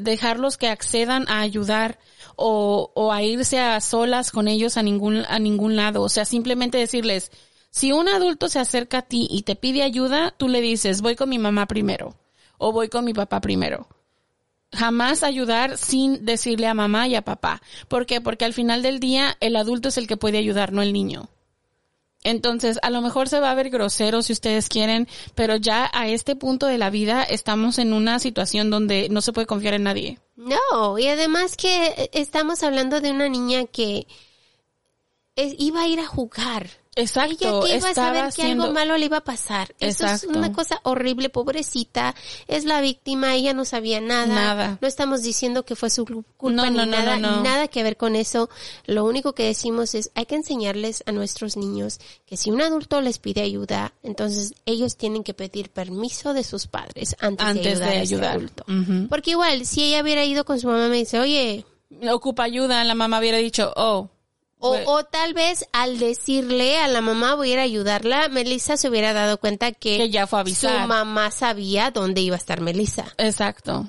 [0.00, 1.98] dejarlos que accedan a ayudar
[2.36, 6.02] o, o a irse a solas con ellos a ningún, a ningún lado.
[6.02, 7.30] O sea, simplemente decirles,
[7.70, 11.16] si un adulto se acerca a ti y te pide ayuda, tú le dices, voy
[11.16, 12.16] con mi mamá primero
[12.58, 13.88] o voy con mi papá primero.
[14.72, 17.62] Jamás ayudar sin decirle a mamá y a papá.
[17.88, 18.20] ¿Por qué?
[18.20, 21.30] Porque al final del día el adulto es el que puede ayudar, no el niño.
[22.24, 26.08] Entonces, a lo mejor se va a ver grosero si ustedes quieren, pero ya a
[26.08, 29.84] este punto de la vida estamos en una situación donde no se puede confiar en
[29.84, 30.18] nadie.
[30.36, 34.06] No, y además que estamos hablando de una niña que
[35.36, 36.68] iba a ir a jugar.
[36.98, 37.64] Exacto.
[37.64, 39.74] Ella que iba a saber que algo malo le iba a pasar.
[39.80, 42.14] Eso es una cosa horrible, pobrecita.
[42.48, 44.26] Es la víctima, ella no sabía nada.
[44.34, 44.78] Nada.
[44.80, 47.42] No estamos diciendo que fue su cul- culpa No, ni no, nada, no, no.
[47.42, 48.50] nada que ver con eso.
[48.86, 53.00] Lo único que decimos es hay que enseñarles a nuestros niños que si un adulto
[53.00, 57.84] les pide ayuda, entonces ellos tienen que pedir permiso de sus padres antes, Antes de
[57.84, 58.64] ayudar de a ese adulto.
[59.08, 61.64] Porque igual, si ella hubiera ido con su mamá, me dice, oye,
[62.10, 64.10] Ocupa ayuda, la mamá hubiera dicho, oh.
[64.60, 68.76] O, o tal vez al decirle a la mamá voy a ir a ayudarla, Melissa
[68.76, 70.82] se hubiera dado cuenta que, Que ya fue avisar.
[70.82, 73.14] su mamá sabía dónde iba a estar Melissa.
[73.18, 73.88] Exacto.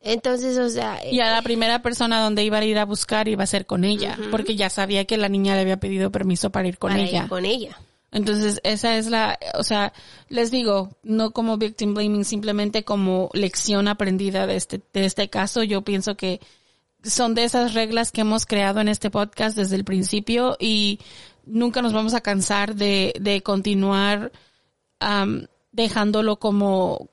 [0.00, 3.44] Entonces, o sea, Y a la primera persona donde iba a ir a buscar iba
[3.44, 6.68] a ser con ella, porque ya sabía que la niña le había pedido permiso para
[6.68, 7.28] ir con para ir ella.
[7.28, 7.78] con ella.
[8.12, 9.92] Entonces, esa es la, o sea,
[10.28, 15.62] les digo, no como victim blaming, simplemente como lección aprendida de este, de este caso.
[15.64, 16.40] Yo pienso que
[17.04, 21.00] son de esas reglas que hemos creado en este podcast desde el principio y
[21.46, 24.32] nunca nos vamos a cansar de, de continuar
[25.00, 27.10] am, dejándolo como,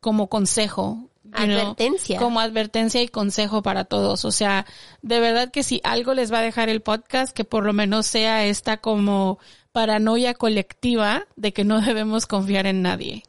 [0.00, 1.10] como consejo.
[1.30, 2.18] know, Advertencia.
[2.18, 4.24] como advertencia y consejo para todos.
[4.24, 4.66] O sea,
[5.02, 8.06] de verdad que si algo les va a dejar el podcast, que por lo menos
[8.06, 9.38] sea esta como
[9.72, 13.24] paranoia colectiva de que no debemos confiar en nadie.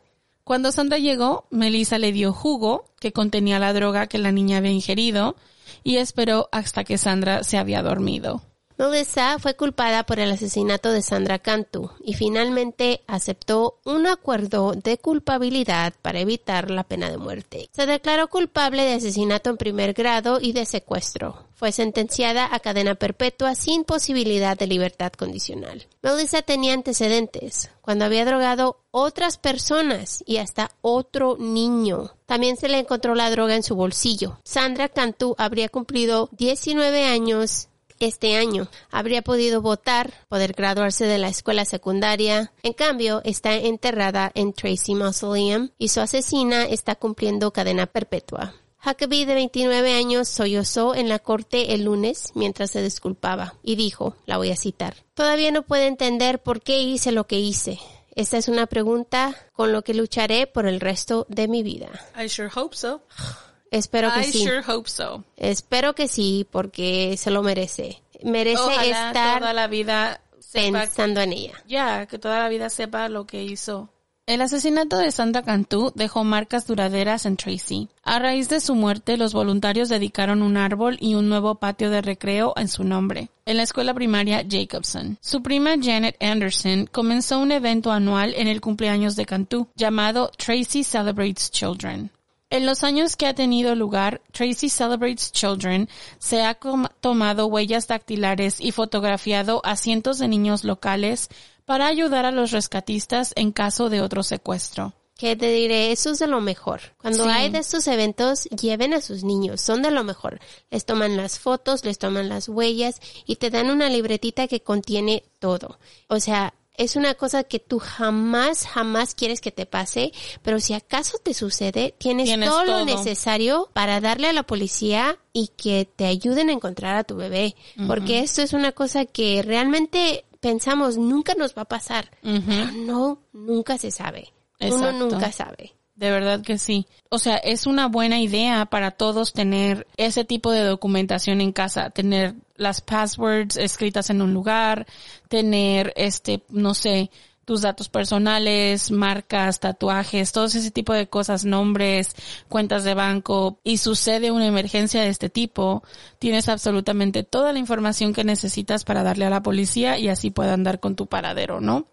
[0.46, 4.72] Cuando Sandra llegó, Melissa le dio jugo que contenía la droga que la niña había
[4.72, 5.36] ingerido
[5.84, 8.49] y esperó hasta que Sandra se había dormido.
[8.80, 14.98] Melissa fue culpada por el asesinato de Sandra Cantu y finalmente aceptó un acuerdo de
[14.98, 17.70] culpabilidad para evitar la pena de muerte.
[17.74, 21.46] Se declaró culpable de asesinato en primer grado y de secuestro.
[21.56, 25.86] Fue sentenciada a cadena perpetua sin posibilidad de libertad condicional.
[26.02, 32.12] Melissa tenía antecedentes cuando había drogado otras personas y hasta otro niño.
[32.26, 34.40] También se le encontró la droga en su bolsillo.
[34.46, 37.69] Sandra Cantu habría cumplido 19 años
[38.00, 38.68] este año.
[38.92, 42.52] Habría podido votar, poder graduarse de la escuela secundaria.
[42.64, 48.54] En cambio, está enterrada en Tracy Mausoleum y su asesina está cumpliendo cadena perpetua.
[48.86, 54.16] Huckabee, de 29 años, sollozó en la corte el lunes mientras se disculpaba y dijo,
[54.26, 57.78] la voy a citar, Todavía no puedo entender por qué hice lo que hice.
[58.16, 61.90] Esta es una pregunta con lo que lucharé por el resto de mi vida.
[62.18, 63.02] I sure hope so.
[63.72, 64.44] Espero que I sí.
[64.44, 65.24] sure hope so.
[65.38, 68.02] Espero que sí, porque se lo merece.
[68.24, 71.54] Merece Ojalá estar toda la vida sepa pensando en ella.
[71.68, 73.90] Ya, que toda la vida sepa lo que hizo.
[74.30, 77.90] El asesinato de Sandra Cantú dejó marcas duraderas en Tracy.
[78.04, 82.04] A raíz de su muerte, los voluntarios dedicaron un árbol y un nuevo patio de
[82.04, 85.18] recreo en su nombre, en la escuela primaria Jacobson.
[85.20, 90.84] Su prima Janet Anderson comenzó un evento anual en el cumpleaños de Cantú, llamado Tracy
[90.84, 92.12] Celebrates Children.
[92.52, 95.88] En los años que ha tenido lugar, Tracy Celebrates Children
[96.18, 96.56] se ha
[97.00, 101.30] tomado huellas dactilares y fotografiado a cientos de niños locales
[101.66, 104.94] para ayudar a los rescatistas en caso de otro secuestro.
[105.16, 106.80] Que te diré, eso es de lo mejor.
[106.98, 107.30] Cuando Sí.
[107.30, 110.40] hay de estos eventos, lleven a sus niños, son de lo mejor.
[110.72, 115.24] Les toman las fotos, les toman las huellas y te dan una libretita que contiene
[115.40, 115.78] todo.
[116.08, 120.74] O sea, es una cosa que tú jamás, jamás quieres que te pase, pero si
[120.74, 122.80] acaso te sucede, tienes, Tienes todo, todo.
[122.80, 127.18] lo necesario para darle a la policía y que te ayuden a encontrar a tu
[127.18, 127.56] bebé.
[127.86, 132.10] Porque esto es una cosa que realmente pensamos nunca nos va a pasar.
[132.22, 134.34] Pero no, nunca se sabe.
[134.62, 135.10] Uno Exacto.
[135.10, 135.74] nunca sabe.
[135.96, 136.88] De verdad que sí.
[137.10, 141.90] O sea, es una buena idea para todos tener ese tipo de documentación en casa,
[141.90, 144.86] tener las passwords escritas en un lugar,
[145.28, 147.10] tener este, no sé,
[147.46, 152.16] tus datos personales, marcas, tatuajes, todo ese tipo de cosas, nombres,
[152.48, 155.82] cuentas de banco, y sucede una emergencia de este tipo,
[156.20, 160.64] tienes absolutamente toda la información que necesitas para darle a la policía y así puedan
[160.64, 161.88] dar con tu paradero, ¿no?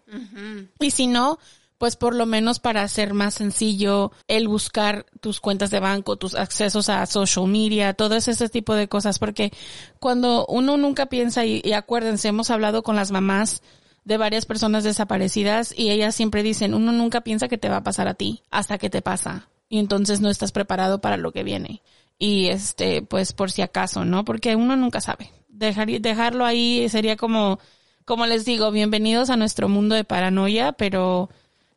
[0.79, 1.39] Y si no,
[1.77, 6.35] pues por lo menos para hacer más sencillo el buscar tus cuentas de banco, tus
[6.35, 9.51] accesos a social media, todo ese tipo de cosas, porque
[9.99, 13.61] cuando uno nunca piensa, y, y acuérdense, hemos hablado con las mamás
[14.05, 17.83] de varias personas desaparecidas y ellas siempre dicen, uno nunca piensa que te va a
[17.83, 21.43] pasar a ti hasta que te pasa y entonces no estás preparado para lo que
[21.43, 21.81] viene.
[22.19, 24.25] Y este, pues por si acaso, ¿no?
[24.25, 25.31] Porque uno nunca sabe.
[25.49, 27.59] Dejar, dejarlo ahí sería como,
[28.05, 31.29] como les digo, bienvenidos a nuestro mundo de paranoia, pero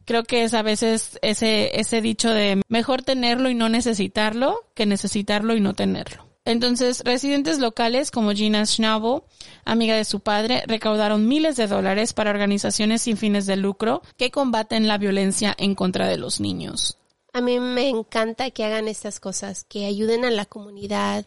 [0.05, 4.87] creo que es a veces ese, ese dicho de mejor tenerlo y no necesitarlo que
[4.87, 6.31] necesitarlo y no tenerlo.
[6.45, 9.23] Entonces, residentes locales como Gina Schnabel,
[9.65, 14.31] amiga de su padre, recaudaron miles de dólares para organizaciones sin fines de lucro que
[14.31, 16.97] combaten la violencia en contra de los niños.
[17.33, 21.25] A mí me encanta que hagan estas cosas, que ayuden a la comunidad,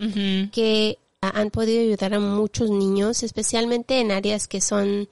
[0.51, 5.07] que han podido ayudar a muchos niños, especialmente en áreas que son,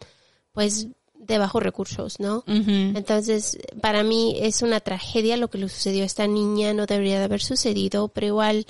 [0.51, 0.87] pues,
[1.21, 2.43] de bajos recursos, ¿no?
[2.47, 7.19] Entonces, para mí es una tragedia lo que le sucedió a esta niña, no debería
[7.19, 8.65] de haber sucedido, pero igual,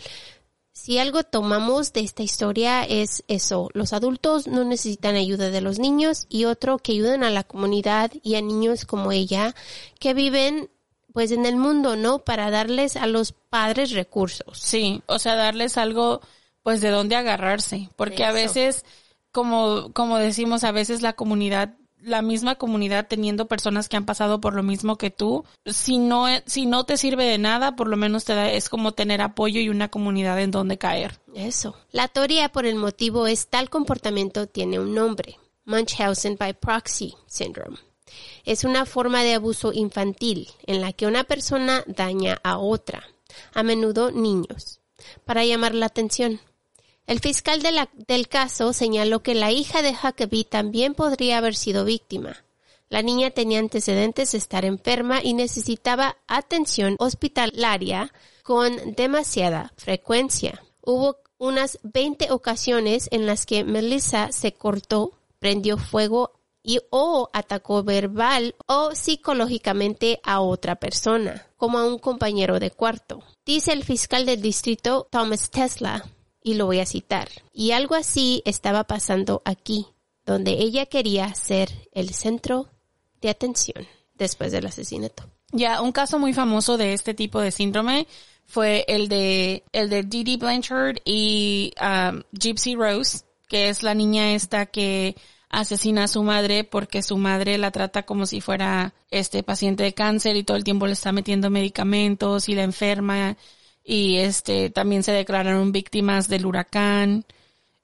[0.74, 5.80] si algo tomamos de esta historia es eso, los adultos no necesitan ayuda de los
[5.80, 9.56] niños y otro que ayuden a la comunidad y a niños como ella
[10.00, 10.70] que viven
[11.14, 12.20] pues en el mundo, ¿no?
[12.20, 14.60] Para darles a los padres recursos.
[14.60, 16.22] Sí, o sea, darles algo,
[16.64, 17.90] pues, de dónde agarrarse.
[17.96, 18.86] Porque a veces,
[19.32, 24.42] como, como decimos, a veces la comunidad, la misma comunidad teniendo personas que han pasado
[24.42, 27.98] por lo mismo que tú, si no, si no te sirve de nada, por lo
[27.98, 31.20] menos te da, es como tener apoyo y una comunidad en donde caer.
[31.36, 31.76] Eso.
[31.92, 35.38] La teoría por el motivo es tal comportamiento tiene un nombre.
[35.66, 37.78] Munchausen by proxy syndrome.
[38.44, 43.04] Es una forma de abuso infantil en la que una persona daña a otra,
[43.54, 44.82] a menudo niños,
[45.26, 46.42] para llamar la atención.
[47.12, 52.46] El fiscal del caso señaló que la hija de Huckabee también podría haber sido víctima.
[52.88, 60.64] La niña tenía antecedentes de estar enferma y necesitaba atención hospitalaria con demasiada frecuencia.
[60.80, 67.84] Hubo unas 20 ocasiones en las que Melissa se cortó, prendió fuego y o atacó
[67.84, 73.22] verbal o psicológicamente a otra persona, como a un compañero de cuarto.
[73.46, 76.06] Dice el fiscal del distrito Thomas Tesla.
[76.44, 77.30] Y lo voy a citar.
[77.54, 79.88] Y algo así estaba pasando aquí,
[80.26, 82.68] donde ella quería ser el centro
[83.22, 85.24] de atención después del asesinato.
[85.52, 88.08] Ya, un caso muy famoso de este tipo de síndrome
[88.46, 94.34] fue el de el de Dee Blanchard y um, Gypsy Rose, que es la niña
[94.34, 95.16] esta que
[95.50, 99.94] asesina a su madre porque su madre la trata como si fuera este paciente de
[99.94, 103.38] cáncer y todo el tiempo le está metiendo medicamentos y la enferma
[103.84, 107.26] y este también se declararon víctimas del huracán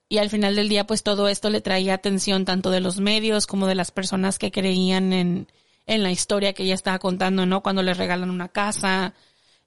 [0.10, 3.48] y al final del día pues todo esto le traía atención tanto de los medios
[3.48, 5.48] como de las personas que creían en
[5.88, 7.64] en la historia que ella estaba contando, ¿no?
[7.64, 9.16] Cuando le regalan una casa,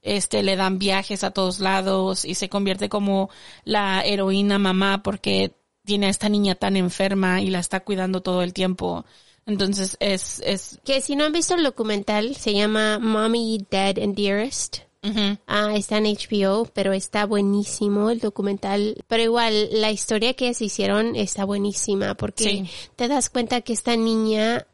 [0.03, 3.31] este, le dan viajes a todos lados y se convierte como
[3.65, 5.55] la heroína mamá porque
[5.85, 9.05] tiene a esta niña tan enferma y la está cuidando todo el tiempo.
[9.47, 10.79] Entonces es, es...
[10.85, 14.90] Que si no han visto el documental, se llama Mommy, Dead and Dearest.
[15.47, 18.97] Ah, está en HBO, pero está buenísimo el documental.
[19.07, 23.97] Pero igual, la historia que se hicieron está buenísima porque te das cuenta que esta
[23.97, 24.67] niña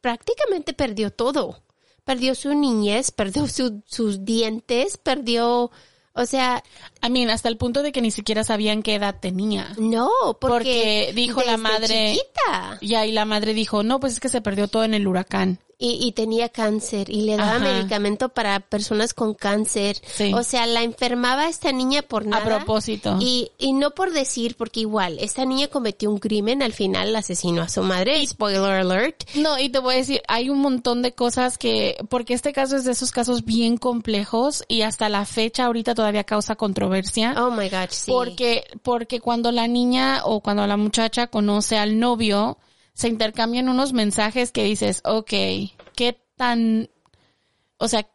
[0.00, 1.62] prácticamente perdió todo.
[2.04, 5.70] Perdió su niñez, perdió sus dientes, perdió,
[6.14, 6.64] o sea...
[7.00, 9.72] I mean, hasta el punto de que ni siquiera sabían qué edad tenía.
[9.78, 10.10] No,
[10.40, 12.14] porque, dijo la madre...
[12.16, 12.78] Chiquita.
[12.80, 15.60] Ya, y la madre dijo, no, pues es que se perdió todo en el huracán
[15.84, 20.00] y, tenía cáncer y le daba medicamento para personas con cáncer.
[20.32, 22.42] O sea, la enfermaba esta niña por nada.
[22.42, 23.16] A propósito.
[23.20, 27.62] Y, y no por decir, porque igual, esta niña cometió un crimen, al final asesinó
[27.62, 28.24] a su madre.
[28.24, 29.24] Spoiler alert.
[29.34, 32.76] No, y te voy a decir, hay un montón de cosas que, porque este caso
[32.76, 37.34] es de esos casos bien complejos y hasta la fecha ahorita todavía causa controversia.
[37.36, 38.10] Oh my God, sí.
[38.10, 42.58] Porque, porque cuando la niña o cuando la muchacha conoce al novio,
[42.94, 45.30] se intercambian unos mensajes que dices, ok,
[45.94, 46.90] ¿qué tan,
[47.78, 48.08] o sea,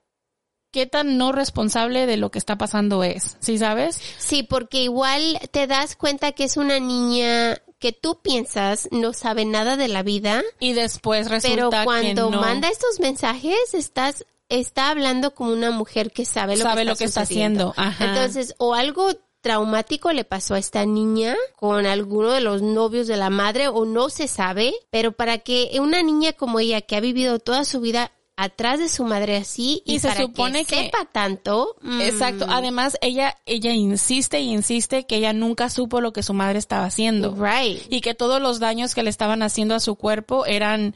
[0.71, 3.37] qué tan no responsable de lo que está pasando es?
[3.39, 4.01] ¿Sí sabes?
[4.17, 9.45] Sí, porque igual te das cuenta que es una niña que tú piensas no sabe
[9.45, 10.43] nada de la vida.
[10.59, 16.25] Y después resulta Pero cuando manda estos mensajes, estás está hablando como una mujer que
[16.25, 17.73] sabe lo sabe que está, lo que está haciendo.
[17.99, 19.11] Entonces, o algo
[19.47, 23.85] traumático le pasó a esta niña con alguno de los novios de la madre o
[23.85, 27.79] no se sabe, pero para que una niña como ella que ha vivido toda su
[27.79, 31.77] vida atrás de su madre así y, se supone que, sepa tanto.
[31.81, 32.01] Mm.
[32.01, 32.45] Exacto.
[32.49, 36.83] Además, ella, ella insiste y insiste que ella nunca supo lo que su madre estaba
[36.83, 37.33] haciendo.
[37.33, 37.81] Right.
[37.89, 40.93] Y que todos los daños que le estaban haciendo a su cuerpo eran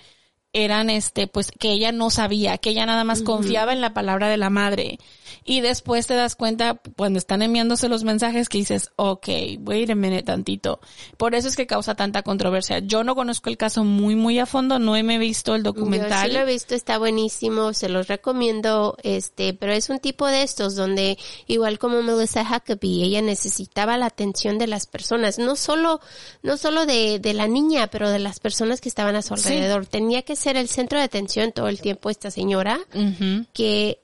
[0.53, 4.27] eran este pues que ella no sabía, que ella nada más confiaba en la palabra
[4.27, 4.99] de la madre
[5.43, 9.27] y después te das cuenta cuando están enviándose los mensajes que dices, ok,
[9.59, 10.79] wait a minute tantito.
[11.17, 12.79] Por eso es que causa tanta controversia.
[12.79, 16.27] Yo no conozco el caso muy, muy a fondo, no he visto el documental.
[16.27, 20.27] Yo sí lo he visto, está buenísimo, se los recomiendo, este, pero es un tipo
[20.27, 25.55] de estos donde, igual como Melissa Huckabee, ella necesitaba la atención de las personas, no
[25.55, 26.01] solo,
[26.43, 29.85] no solo de, de la niña, pero de las personas que estaban a su alrededor.
[29.87, 32.79] Tenía que ser el centro de atención todo el tiempo esta señora,
[33.53, 33.99] que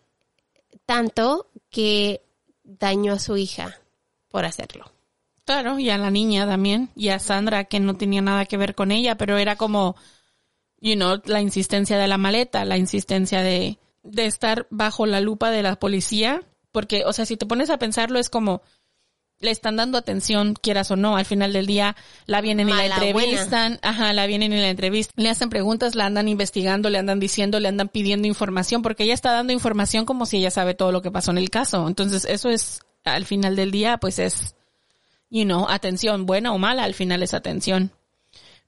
[0.85, 2.21] tanto que
[2.63, 3.79] dañó a su hija
[4.29, 4.91] por hacerlo.
[5.45, 8.75] Claro, y a la niña también, y a Sandra, que no tenía nada que ver
[8.75, 9.95] con ella, pero era como,
[10.81, 15.49] you know, la insistencia de la maleta, la insistencia de, de estar bajo la lupa
[15.49, 16.41] de la policía,
[16.73, 18.61] porque, o sea, si te pones a pensarlo, es como,
[19.39, 22.85] le están dando atención, quieras o no, al final del día la vienen y la
[22.85, 27.19] entrevistan, ajá, la vienen y la entrevistan, le hacen preguntas, la andan investigando, le andan
[27.19, 30.91] diciendo, le andan pidiendo información, porque ella está dando información como si ella sabe todo
[30.91, 31.87] lo que pasó en el caso.
[31.87, 34.55] Entonces, eso es, al final del día, pues es,
[35.29, 37.91] you know, atención, buena o mala, al final es atención.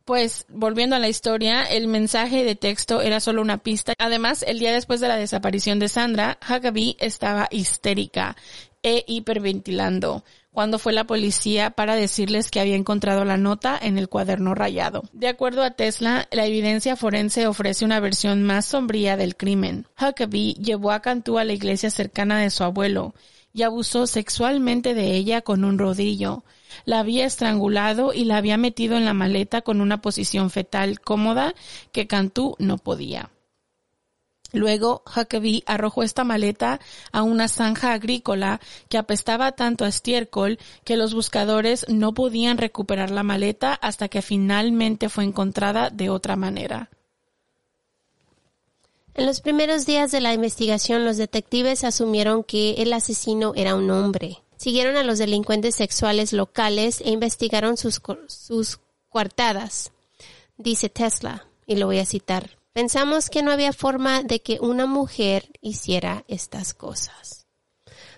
[0.05, 3.93] Pues, volviendo a la historia, el mensaje de texto era solo una pista.
[3.99, 8.35] Además, el día después de la desaparición de Sandra, Huckabee estaba histérica
[8.81, 14.09] e hiperventilando cuando fue la policía para decirles que había encontrado la nota en el
[14.09, 15.03] cuaderno rayado.
[15.13, 19.87] De acuerdo a Tesla, la evidencia forense ofrece una versión más sombría del crimen.
[19.99, 23.13] Huckabee llevó a Cantú a la iglesia cercana de su abuelo
[23.53, 26.43] y abusó sexualmente de ella con un rodillo.
[26.85, 31.53] La había estrangulado y la había metido en la maleta con una posición fetal cómoda
[31.91, 33.31] que Cantú no podía.
[34.51, 36.79] Luego, Huckabee arrojó esta maleta
[37.11, 43.11] a una zanja agrícola que apestaba tanto a estiércol que los buscadores no podían recuperar
[43.11, 46.89] la maleta hasta que finalmente fue encontrada de otra manera.
[49.13, 53.91] En los primeros días de la investigación, los detectives asumieron que el asesino era un
[53.91, 54.41] hombre.
[54.55, 58.79] Siguieron a los delincuentes sexuales locales e investigaron sus, sus
[59.09, 59.91] coartadas.
[60.57, 62.58] Dice Tesla, y lo voy a citar.
[62.73, 67.47] Pensamos que no había forma de que una mujer hiciera estas cosas.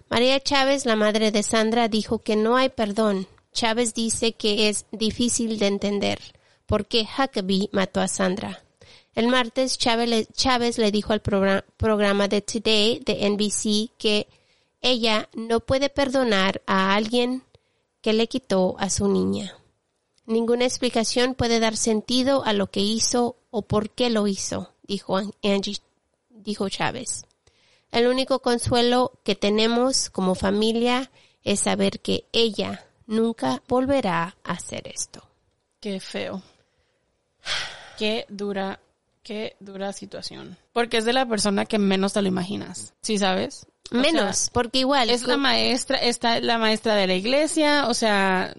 [0.09, 4.85] María Chávez, la madre de Sandra, dijo que no hay perdón, Chávez dice que es
[4.91, 6.19] difícil de entender
[6.65, 8.63] por qué Huckabee mató a Sandra.
[9.13, 14.27] El martes Chávez le, Chávez le dijo al progra- programa de Today de NBC que
[14.81, 17.43] ella no puede perdonar a alguien
[18.01, 19.55] que le quitó a su niña.
[20.25, 25.17] Ninguna explicación puede dar sentido a lo que hizo o por qué lo hizo, dijo
[25.43, 25.77] Angie,
[26.29, 27.25] dijo Chávez.
[27.91, 31.11] El único consuelo que tenemos como familia
[31.43, 35.21] es saber que ella nunca volverá a hacer esto.
[35.81, 36.41] Qué feo.
[37.97, 38.79] Qué dura,
[39.23, 40.57] qué dura situación.
[40.73, 42.93] Porque es de la persona que menos te lo imaginas.
[43.01, 43.67] ¿Sí sabes?
[43.91, 47.93] O Menos, sea, porque igual es la maestra, está la maestra de la iglesia, o
[47.93, 48.55] sea,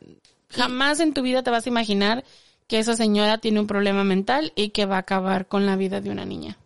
[0.50, 2.22] jamás en tu vida te vas a imaginar
[2.68, 6.00] que esa señora tiene un problema mental y que va a acabar con la vida
[6.00, 6.58] de una niña.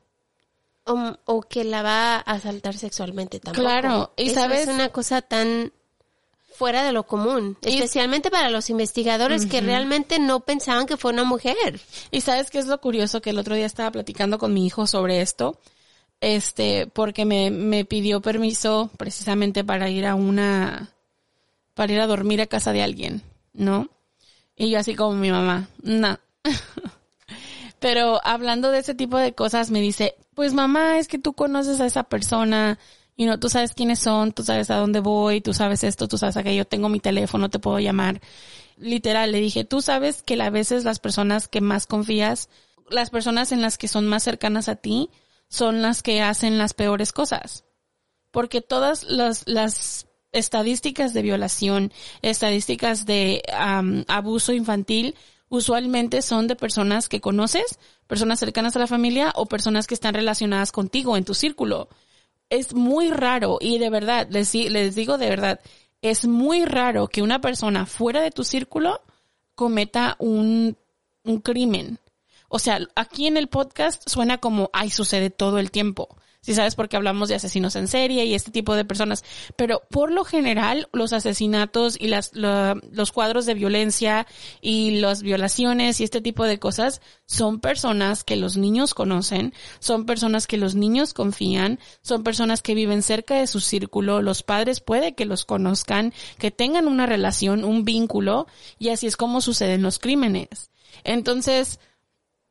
[0.85, 3.61] o, o que la va a asaltar sexualmente tampoco.
[3.67, 5.73] Claro, y Eso sabes- es una cosa tan
[6.55, 11.13] fuera de lo común, Y- especialmente para los investigadores que realmente no pensaban que fue
[11.13, 11.81] una mujer.
[12.13, 14.87] Y sabes qué es lo curioso que el otro día estaba platicando con mi hijo
[14.87, 15.59] sobre esto,
[16.21, 20.93] este, porque me, me pidió permiso precisamente para ir a una,
[21.75, 23.23] para ir a dormir a casa de alguien,
[23.53, 23.89] ¿no?
[24.57, 26.19] Y yo así como mi mamá, no.
[27.79, 31.81] Pero hablando de ese tipo de cosas me dice, pues mamá, es que tú conoces
[31.81, 32.79] a esa persona,
[33.17, 36.19] y no, tú sabes quiénes son, tú sabes a dónde voy, tú sabes esto, tú
[36.19, 38.21] sabes aquello, tengo mi teléfono, te puedo llamar.
[38.77, 42.51] Literal, le dije, tú sabes que a veces las personas que más confías,
[42.91, 45.09] las personas en las que son más cercanas a ti,
[45.49, 47.65] son las que hacen las peores cosas.
[48.31, 55.15] Porque todas las, las estadísticas de violación, estadísticas de am, abuso infantil,
[55.49, 60.15] usualmente son de personas que conoces, personas cercanas a la familia o personas que están
[60.15, 61.89] relacionadas contigo en tu círculo.
[62.51, 65.61] Es muy raro y de verdad, les digo de verdad,
[66.03, 69.01] es muy raro que una persona fuera de tu círculo
[69.55, 70.77] cometa un,
[71.25, 71.99] un crimen.
[72.49, 76.17] O sea, aquí en el podcast suena como, ay, sucede todo el tiempo.
[76.47, 79.25] Si sabes, porque hablamos de asesinos en serie y este tipo de personas.
[79.57, 84.29] Pero por lo general, los asesinatos y las, lo- los cuadros de violencia
[84.61, 90.07] y las violaciones y este tipo de cosas son personas que los niños conocen, son
[90.07, 94.79] personas que los niños confían, son personas que viven cerca de su círculo, los padres
[94.79, 98.47] puede que los conozcan, que tengan una relación, un vínculo,
[98.79, 100.71] y así es como suceden los crímenes.
[101.03, 101.81] Entonces,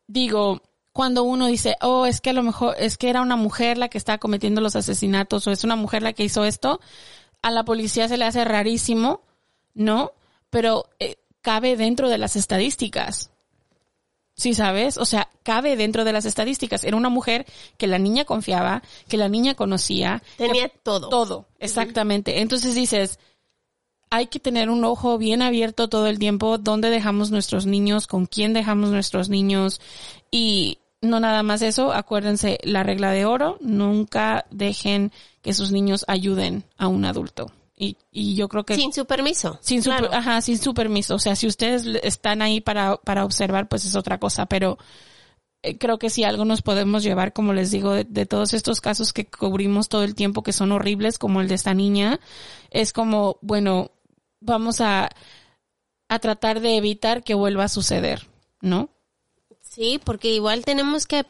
[0.08, 0.62] digo,
[0.96, 3.90] cuando uno dice, oh, es que a lo mejor es que era una mujer la
[3.90, 6.80] que estaba cometiendo los asesinatos o es una mujer la que hizo esto,
[7.42, 9.20] a la policía se le hace rarísimo,
[9.74, 10.14] ¿no?
[10.50, 13.30] Pero eh, cabe dentro de las estadísticas.
[14.38, 14.98] Sí, ¿sabes?
[14.98, 16.86] O sea, cabe dentro de las estadísticas.
[16.86, 17.46] Era una mujer
[17.78, 20.24] que la niña confiaba, que la niña conocía.
[20.38, 21.10] que- Tenía todo.
[21.10, 22.40] Todo, exactamente.
[22.40, 23.20] Entonces dices,
[24.10, 28.28] hay que tener un ojo bien abierto todo el tiempo, dónde dejamos nuestros niños, con
[28.28, 29.82] quién dejamos nuestros niños
[30.32, 36.06] y no nada más eso, acuérdense la regla de oro, nunca dejen que sus niños
[36.08, 37.52] ayuden a un adulto.
[37.78, 39.60] Y, y yo creo que Sin su permiso.
[39.62, 40.10] sin su, Claro.
[40.14, 41.16] ajá, sin su permiso.
[41.16, 44.78] O sea, si ustedes están ahí para, para observar, pues es otra cosa, pero
[45.62, 48.80] eh, creo que si algo nos podemos llevar, como les digo, de, de todos estos
[48.80, 52.20] casos que cubrimos todo el tiempo que son horribles, como el de esta niña,
[52.72, 53.92] es como, bueno,
[54.40, 55.10] vamos a,
[56.08, 58.26] a tratar de evitar que vuelva a suceder,
[58.62, 58.90] ¿no?
[59.76, 61.26] Sí, porque igual tenemos que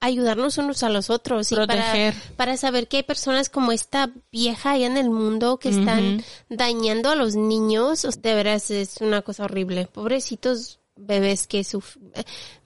[0.00, 2.14] ayudarnos unos a los otros y Proteger.
[2.14, 6.24] para, para saber que hay personas como esta vieja allá en el mundo que están
[6.48, 8.06] dañando a los niños.
[8.22, 9.86] De veras es una cosa horrible.
[9.86, 11.96] Pobrecitos bebés que suf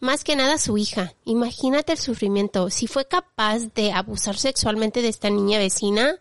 [0.01, 1.15] más que nada su hija.
[1.25, 2.71] Imagínate el sufrimiento.
[2.71, 6.17] Si fue capaz de abusar sexualmente de esta niña vecina,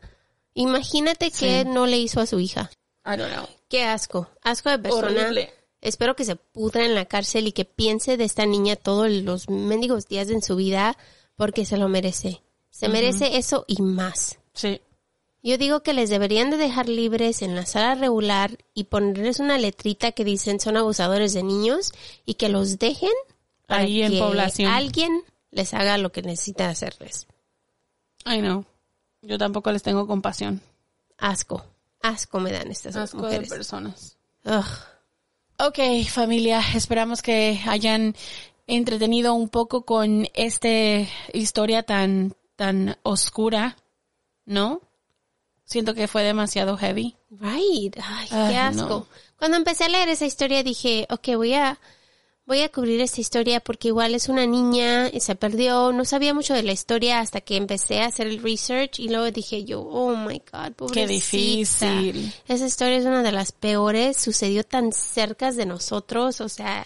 [0.54, 2.72] imagínate que no le hizo a su hija.
[3.06, 3.48] I don't know.
[3.70, 4.30] Qué asco.
[4.42, 5.08] Asco de persona.
[5.08, 5.54] Horrible.
[5.84, 9.50] Espero que se pudra en la cárcel y que piense de esta niña todos los
[9.50, 10.98] mendigos días en su vida
[11.36, 12.42] porque se lo merece.
[12.70, 14.40] Se merece eso y más.
[14.54, 14.82] Sí.
[15.44, 19.58] Yo digo que les deberían de dejar libres en la sala regular y ponerles una
[19.58, 21.92] letrita que dicen son abusadores de niños
[22.26, 23.12] y que los dejen
[23.68, 24.72] para Ahí en que población.
[24.72, 25.22] alguien
[25.52, 27.28] les haga lo que necesita hacerles.
[28.26, 28.64] I know.
[29.22, 30.62] Yo tampoco les tengo compasión.
[31.18, 31.66] Asco.
[32.02, 33.50] Asco me dan estas Asco de mujeres.
[33.50, 34.18] personas.
[34.46, 34.64] Ugh.
[35.66, 38.16] Ok, familia, esperamos que hayan
[38.68, 40.68] entretenido un poco con esta
[41.32, 43.78] historia tan, tan oscura,
[44.46, 44.82] ¿no?
[45.64, 47.16] Siento que fue demasiado heavy.
[47.30, 47.96] Right.
[48.04, 48.90] Ay, Ay, qué asco.
[48.90, 49.08] no.
[49.38, 51.80] Cuando empecé a leer esa historia dije, ok, voy a,
[52.46, 56.34] voy a cubrir esta historia porque igual es una niña y se perdió, no sabía
[56.34, 59.82] mucho de la historia hasta que empecé a hacer el research y luego dije yo,
[59.82, 60.94] oh my god, pobrecita.
[60.94, 62.34] Qué difícil.
[62.48, 66.86] Esa historia es una de las peores, sucedió tan cerca de nosotros, o sea,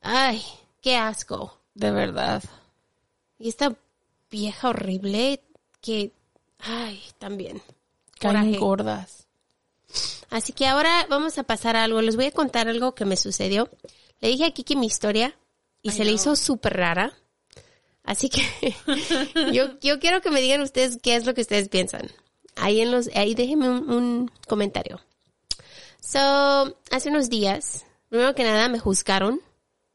[0.00, 0.42] ay,
[0.80, 1.58] qué asco.
[1.74, 2.42] De verdad.
[3.38, 3.74] Y esta
[4.30, 5.40] vieja horrible
[5.80, 6.12] que,
[6.60, 7.60] ay, también.
[8.20, 9.26] Caen gordas.
[10.30, 12.00] Así que ahora vamos a pasar a algo.
[12.00, 13.68] Les voy a contar algo que me sucedió.
[14.20, 15.36] Le dije a Kiki mi historia
[15.82, 17.12] y se le hizo súper rara.
[18.02, 18.42] Así que
[19.52, 22.10] yo, yo quiero que me digan ustedes qué es lo que ustedes piensan.
[22.56, 25.00] Ahí en los, ahí déjenme un, un comentario.
[26.00, 29.40] So, hace unos días, primero que nada me juzgaron.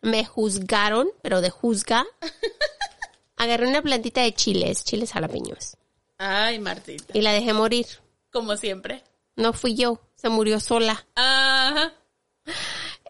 [0.01, 2.05] Me juzgaron, pero de juzga.
[3.37, 5.77] Agarré una plantita de chiles, chiles jalapeños,
[6.17, 7.17] Ay, Martita.
[7.17, 7.85] y la dejé morir.
[8.31, 9.03] Como siempre.
[9.35, 11.05] No fui yo, se murió sola.
[11.15, 11.93] Ajá.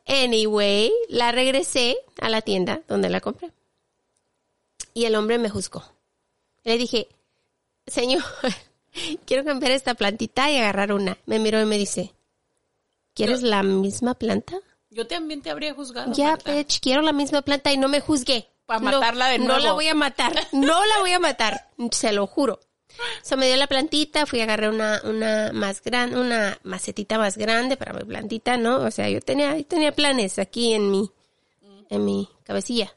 [0.10, 3.52] Anyway, la regresé a la tienda donde la compré.
[4.94, 5.84] Y el hombre me juzgó.
[6.64, 7.08] Le dije,
[7.88, 8.24] señor,
[9.26, 11.18] quiero cambiar esta plantita y agarrar una.
[11.26, 12.14] Me miró y me dice,
[13.14, 14.58] ¿quieres la misma planta?
[14.90, 16.12] Yo también te habría juzgado.
[16.14, 16.52] Ya, Marta.
[16.56, 18.50] bitch, quiero la misma planta y no me juzgué.
[18.66, 19.60] Pa' No, matarla de No nuevo.
[19.64, 20.34] la voy a matar.
[20.52, 21.70] No la voy a matar.
[21.92, 22.60] Se lo juro.
[23.22, 27.38] Se me dio la plantita, fui a agarrar una, una más grande, una macetita más
[27.38, 28.78] grande para mi plantita, ¿no?
[28.78, 31.10] O sea, yo tenía, yo tenía planes aquí en mi,
[31.90, 32.94] en mi cabecilla.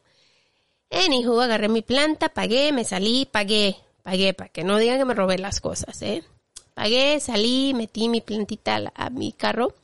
[0.90, 5.14] Anywho, agarré mi planta, pagué, me salí, pagué, pagué, para que no digan que me
[5.14, 6.22] robé las cosas, ¿eh?
[6.74, 9.74] Pagué, salí, metí mi plantita a, a mi carro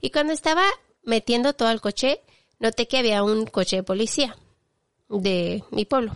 [0.00, 0.64] y cuando estaba
[1.02, 2.20] metiendo todo al coche,
[2.58, 4.36] noté que había un coche de policía
[5.08, 6.12] de mi pueblo.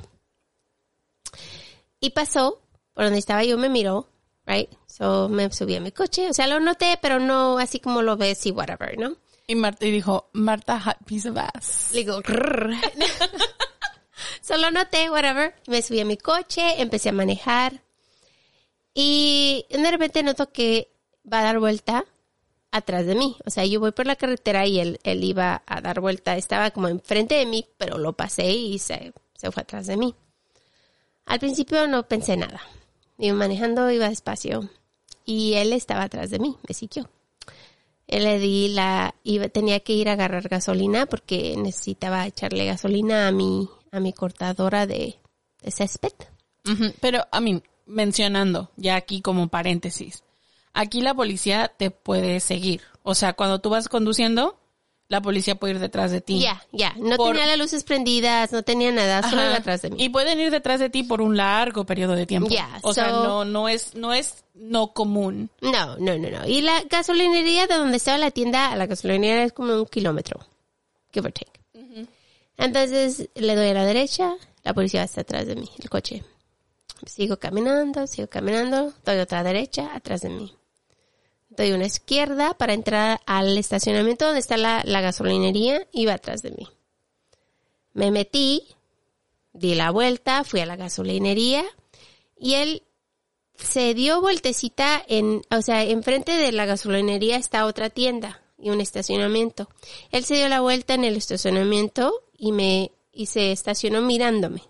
[2.00, 2.60] Y pasó
[2.96, 4.08] por donde estaba yo, me miró,
[4.46, 4.70] right?
[4.86, 8.16] So me subí a mi coche, o sea, lo noté, pero no así como lo
[8.16, 9.16] ves y whatever, ¿no?
[9.46, 11.90] Y Marta y dijo, Marta hot piece of ass.
[11.92, 12.22] Le digo.
[14.40, 15.54] Solo noté, whatever.
[15.66, 17.82] Me subí a mi coche, empecé a manejar.
[18.94, 20.90] Y de repente noto que
[21.30, 22.06] va a dar vuelta
[22.70, 23.36] atrás de mí.
[23.44, 26.34] O sea, yo voy por la carretera y él, él iba a dar vuelta.
[26.34, 30.14] Estaba como enfrente de mí, pero lo pasé y se, se fue atrás de mí.
[31.26, 32.62] Al principio no pensé nada.
[33.18, 34.68] Iba manejando, iba despacio.
[35.24, 37.10] Y él estaba atrás de mí, me siguió.
[38.06, 43.26] Él le di la, iba, tenía que ir a agarrar gasolina porque necesitaba echarle gasolina
[43.26, 45.16] a mi, a mi cortadora de,
[45.62, 46.12] de césped.
[47.00, 50.24] Pero, a mí, mencionando, ya aquí como paréntesis,
[50.72, 52.82] aquí la policía te puede seguir.
[53.02, 54.58] O sea, cuando tú vas conduciendo,
[55.08, 56.40] la policía puede ir detrás de ti.
[56.40, 59.50] Ya, ya, no Por- tenía las luces prendidas, no tenía nada, solo Ajá.
[59.50, 60.02] iba atrás de mí.
[60.02, 62.48] Y pueden ir detrás de ti por un largo periodo de tiempo.
[62.50, 65.50] Ya, o sea, no, no es, no es no común.
[65.60, 66.46] No, no, no, no.
[66.46, 70.40] Y la gasolinería de donde estaba la tienda a la gasolinería es como un kilómetro,
[71.12, 71.52] give or take.
[72.58, 74.34] Entonces le doy a la derecha,
[74.64, 76.24] la policía está atrás de mí, el coche.
[77.04, 80.54] Sigo caminando, sigo caminando, doy otra derecha, atrás de mí.
[81.56, 86.42] Doy una izquierda para entrar al estacionamiento donde está la, la gasolinería y va atrás
[86.42, 86.68] de mí.
[87.92, 88.62] Me metí,
[89.52, 91.64] di la vuelta, fui a la gasolinería
[92.38, 92.82] y él
[93.54, 98.80] se dio vueltecita en, o sea, enfrente de la gasolinería está otra tienda y un
[98.80, 99.68] estacionamiento.
[100.10, 104.62] Él se dio la vuelta en el estacionamiento y me, y se estacionó mirándome.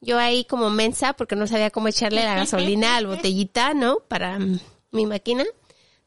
[0.00, 3.98] Yo ahí como mensa, porque no sabía cómo echarle la gasolina al botellita, ¿no?
[4.08, 4.38] Para
[4.90, 5.44] mi máquina.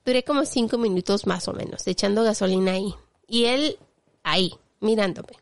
[0.06, 2.94] Duré como cinco minutos más o menos, echando gasolina ahí.
[3.28, 3.78] Y él
[4.24, 5.34] ahí, mirándome.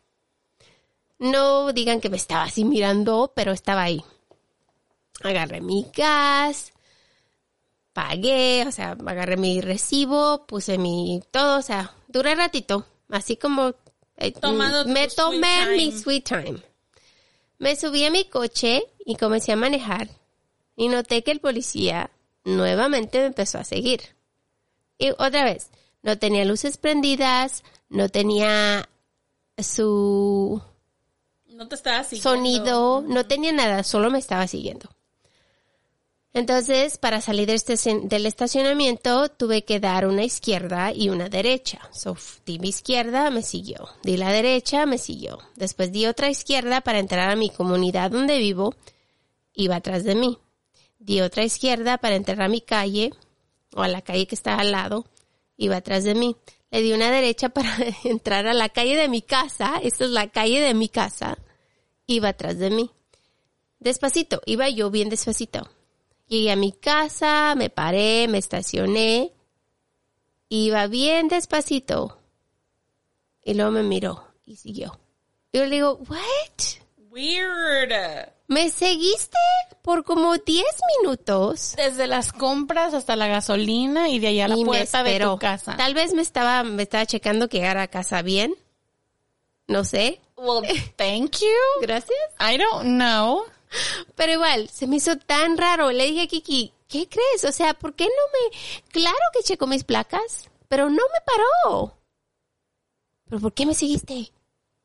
[1.20, 4.04] No digan que me estaba así mirando, pero estaba ahí
[5.24, 6.74] agarré mi gas,
[7.94, 13.74] pagué, o sea, agarré mi recibo, puse mi todo, o sea, duré ratito, así como
[14.18, 16.64] eh, Tomando me tomé sweet mi sweet time.
[17.58, 20.10] Me subí a mi coche y comencé a manejar
[20.76, 22.10] y noté que el policía
[22.44, 24.02] nuevamente me empezó a seguir.
[25.02, 25.72] Y otra vez,
[26.04, 28.88] no tenía luces prendidas, no tenía
[29.58, 30.62] su
[31.48, 32.30] No te estaba siguiendo.
[32.30, 34.90] sonido, no tenía nada, solo me estaba siguiendo.
[36.34, 41.80] Entonces, para salir del, estacion- del estacionamiento, tuve que dar una izquierda y una derecha.
[41.92, 43.90] So, di mi izquierda, me siguió.
[44.04, 45.40] Di la derecha, me siguió.
[45.56, 48.76] Después di otra izquierda para entrar a mi comunidad donde vivo.
[49.54, 50.38] Iba atrás de mí.
[51.00, 53.12] Di otra izquierda para entrar a mi calle
[53.76, 55.06] o a la calle que está al lado.
[55.58, 56.36] Iba atrás de mí.
[56.72, 59.80] Le di una derecha para entrar a la calle de mi casa.
[59.82, 61.38] Esta es la calle de mi casa.
[62.08, 62.92] Iba atrás de mí.
[63.80, 64.42] Despacito.
[64.46, 65.70] Iba yo bien despacito.
[66.28, 69.34] Llegué a mi casa, me paré, me estacioné.
[70.48, 72.18] Iba bien despacito.
[73.44, 75.00] Y luego me miró y siguió.
[75.52, 76.82] Yo le digo, what?
[77.10, 77.92] Weird.
[78.52, 79.38] ¿Me seguiste
[79.82, 80.66] por como 10
[81.00, 81.74] minutos?
[81.78, 85.40] Desde las compras hasta la gasolina y de allá a la y puerta de tu
[85.40, 85.78] casa.
[85.78, 88.54] Tal vez me estaba, me estaba checando que llegara a casa bien.
[89.68, 90.20] No sé.
[90.36, 90.64] Well,
[90.98, 91.80] thank you.
[91.80, 92.20] Gracias.
[92.42, 93.46] I don't know.
[94.16, 95.90] Pero igual, se me hizo tan raro.
[95.92, 97.46] Le dije a Kiki, ¿qué crees?
[97.46, 98.84] O sea, ¿por qué no me...
[98.90, 101.98] Claro que checo mis placas, pero no me paró.
[103.30, 104.34] ¿Pero por qué me seguiste?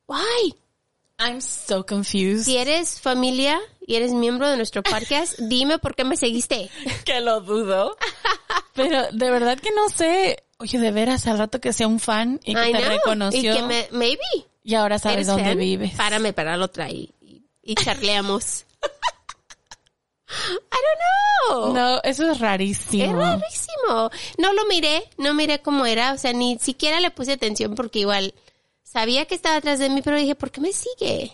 [0.07, 0.55] Why?
[1.19, 2.45] I'm so confused.
[2.45, 6.71] Si eres familia y eres miembro de nuestro podcast, dime por qué me seguiste.
[7.05, 7.97] que lo dudo.
[8.75, 10.45] Pero de verdad que no sé.
[10.59, 12.89] Oye, de veras, al rato que sea un fan y que I te know.
[12.91, 13.53] reconoció.
[13.53, 14.21] Y que me, maybe.
[14.63, 15.59] y ahora sabes ¿Eres dónde fan?
[15.59, 15.93] vives.
[15.95, 17.13] Párame para la otra y,
[17.63, 18.65] y, charleamos.
[20.29, 20.77] I
[21.51, 21.73] don't know.
[21.75, 23.17] No, eso es Es rarísimo.
[23.19, 24.11] rarísimo.
[24.39, 28.01] No lo miré, no miré cómo era, o sea, ni siquiera le puse atención porque
[28.01, 28.35] igual
[28.97, 31.31] sabía que estaba atrás de mí, pero dije, ¿por qué me sigue?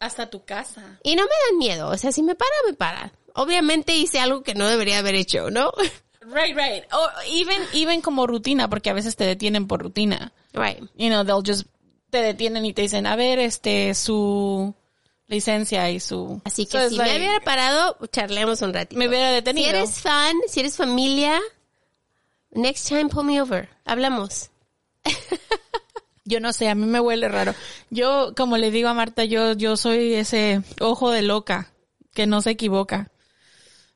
[0.00, 0.98] Hasta tu casa.
[1.04, 3.12] Y no me dan miedo, o sea, si me para, me para.
[3.34, 5.72] Obviamente hice algo que no debería haber hecho, ¿no?
[6.26, 6.84] Right, right.
[6.90, 10.32] O even, even como rutina, porque a veces te detienen por rutina.
[10.54, 10.78] Right.
[10.96, 11.68] You know, they'll just,
[12.08, 14.74] te detienen y te dicen, a ver, este, su
[15.26, 16.40] licencia y su...
[16.46, 18.98] Así que So si me hubiera parado, charlemos un ratito.
[18.98, 19.68] me hubiera Si detenido.
[19.68, 21.38] eres fan, si eres familia,
[22.52, 23.68] next time pull me over.
[23.84, 24.48] Hablamos.
[26.24, 27.54] Yo no sé, a mí me huele raro.
[27.90, 31.70] Yo, como le digo a Marta, yo, yo soy ese ojo de loca
[32.14, 33.10] que no se equivoca.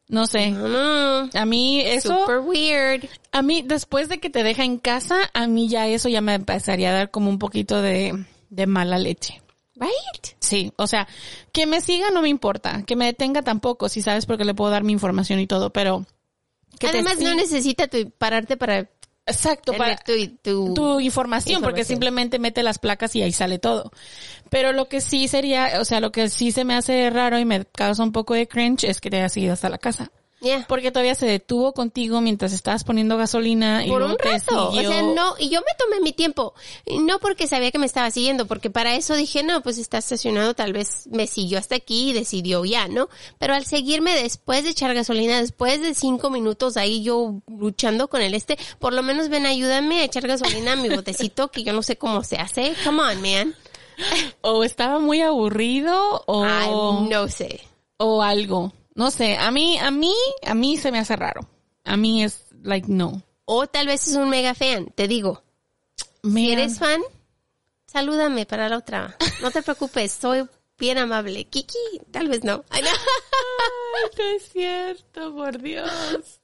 [0.09, 0.51] No sé.
[0.51, 3.05] No, A mí eso, Mm, super weird.
[3.33, 6.35] a mí después de que te deja en casa, a mí ya eso ya me
[6.35, 9.43] empezaría a dar como un poquito de, de mala leche.
[9.77, 10.35] Right?
[10.41, 11.07] Sí, o sea,
[11.53, 14.71] que me siga no me importa, que me detenga tampoco, si sabes porque le puedo
[14.71, 16.05] dar mi información y todo, pero
[16.81, 18.89] que te Además, no necesita tu, pararte para
[19.29, 20.13] exacto para tu,
[20.43, 23.93] tu, tu información, porque simplemente mete las placas y ahí sale todo.
[24.51, 27.45] Pero lo que sí sería, o sea, lo que sí se me hace raro y
[27.45, 30.11] me causa un poco de cringe es que te hayas ido hasta la casa.
[30.41, 30.67] Yeah.
[30.69, 34.71] Porque todavía se detuvo contigo mientras estabas poniendo gasolina y por un te rato.
[34.71, 34.89] siguió.
[34.89, 36.55] O sea, no, y yo me tomé mi tiempo.
[37.01, 40.55] No porque sabía que me estaba siguiendo, porque para eso dije, no, pues está estacionado,
[40.55, 43.09] tal vez me siguió hasta aquí y decidió ya, ¿no?
[43.39, 48.23] Pero al seguirme después de echar gasolina, después de cinco minutos ahí yo luchando con
[48.23, 51.73] el este, por lo menos ven, ayúdame a echar gasolina a mi botecito, que yo
[51.73, 52.75] no sé cómo se hace.
[52.85, 53.55] Come on, man.
[54.43, 56.71] O estaba muy aburrido o, Ay,
[57.11, 57.61] no sé.
[57.97, 58.73] o algo.
[58.99, 60.13] No sé, a mí, a mí,
[60.45, 61.49] a mí se me hace raro.
[61.85, 63.23] A mí es like no.
[63.45, 65.45] O tal vez es un mega fan, te digo.
[66.25, 66.45] Si Man.
[66.47, 67.01] eres fan,
[67.87, 69.17] salúdame para la otra.
[69.41, 71.45] No te preocupes, soy bien amable.
[71.45, 71.79] Kiki,
[72.11, 72.65] tal vez no.
[72.71, 72.89] Ay, no.
[72.89, 76.41] Ay, no es cierto, por Dios.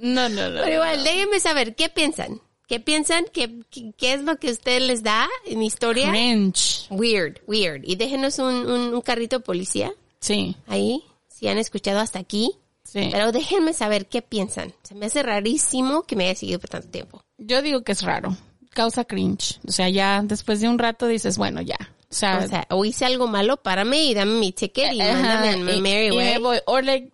[0.00, 0.62] No, no, no.
[0.62, 2.40] Pero igual, déjenme saber, ¿qué piensan?
[2.66, 3.26] ¿Qué piensan?
[3.32, 6.10] ¿Qué, qué, qué es lo que a ustedes les da en historia?
[6.10, 6.88] Cringe.
[6.90, 7.82] Weird, weird.
[7.84, 11.04] Y déjenos un, un, un carrito de policía Sí, ahí,
[11.34, 12.52] si han escuchado hasta aquí.
[12.84, 13.08] sí.
[13.12, 14.72] Pero déjenme saber qué piensan.
[14.82, 17.22] Se me hace rarísimo que me haya seguido por tanto tiempo.
[17.38, 18.36] Yo digo que es raro.
[18.70, 19.60] Causa cringe.
[19.66, 21.76] O sea, ya después de un rato dices, bueno, ya.
[22.10, 25.14] O sea, O sea, o hice algo malo, párame y dame mi ticket y ajá,
[25.22, 26.38] mándame al y- Mary Way.
[26.38, 26.58] voy.
[26.66, 27.10] Or like,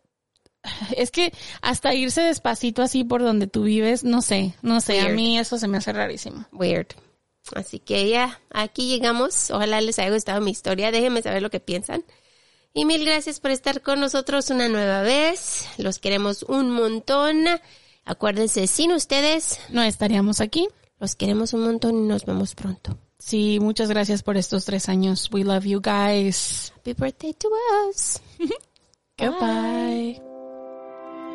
[0.97, 5.01] es que hasta irse despacito así por donde tú vives, no sé, no sé.
[5.01, 6.45] A mí eso se me hace rarísimo.
[6.53, 6.89] Weird.
[7.55, 9.51] Así que ya, aquí llegamos.
[9.51, 10.91] Ojalá les haya gustado mi historia.
[10.91, 12.05] Déjenme saber lo que piensan.
[12.75, 15.67] Y mil gracias por estar con nosotros una nueva vez.
[15.79, 17.45] Los queremos un montón.
[18.05, 20.69] Acuérdense, sin ustedes, No estaríamos aquí.
[21.01, 22.99] los queremos un montón y nos vemos pronto.
[23.19, 25.29] Sí, muchas gracias por estos tres años.
[25.33, 26.73] We love you guys.
[26.77, 27.49] Happy birthday to
[27.89, 28.21] us.
[29.19, 30.28] Goodbye.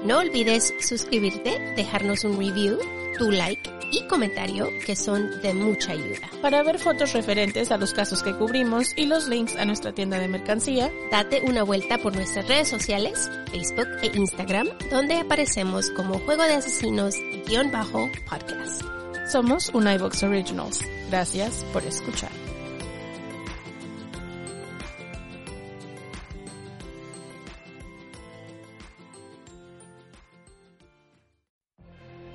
[0.06, 2.78] No olvides suscribirte, dejarnos un review,
[3.18, 6.30] tu like y comentario que son de mucha ayuda.
[6.42, 10.20] Para ver fotos referentes a los casos que cubrimos y los links a nuestra tienda
[10.20, 16.20] de mercancía, Date una vuelta por nuestras redes sociales, Facebook e Instagram, donde aparecemos como
[16.20, 17.16] Juego de Asesinos
[17.48, 18.82] guion bajo podcast.
[19.32, 20.82] somos un iVox Originals.
[21.10, 22.43] Gracias por escuchar.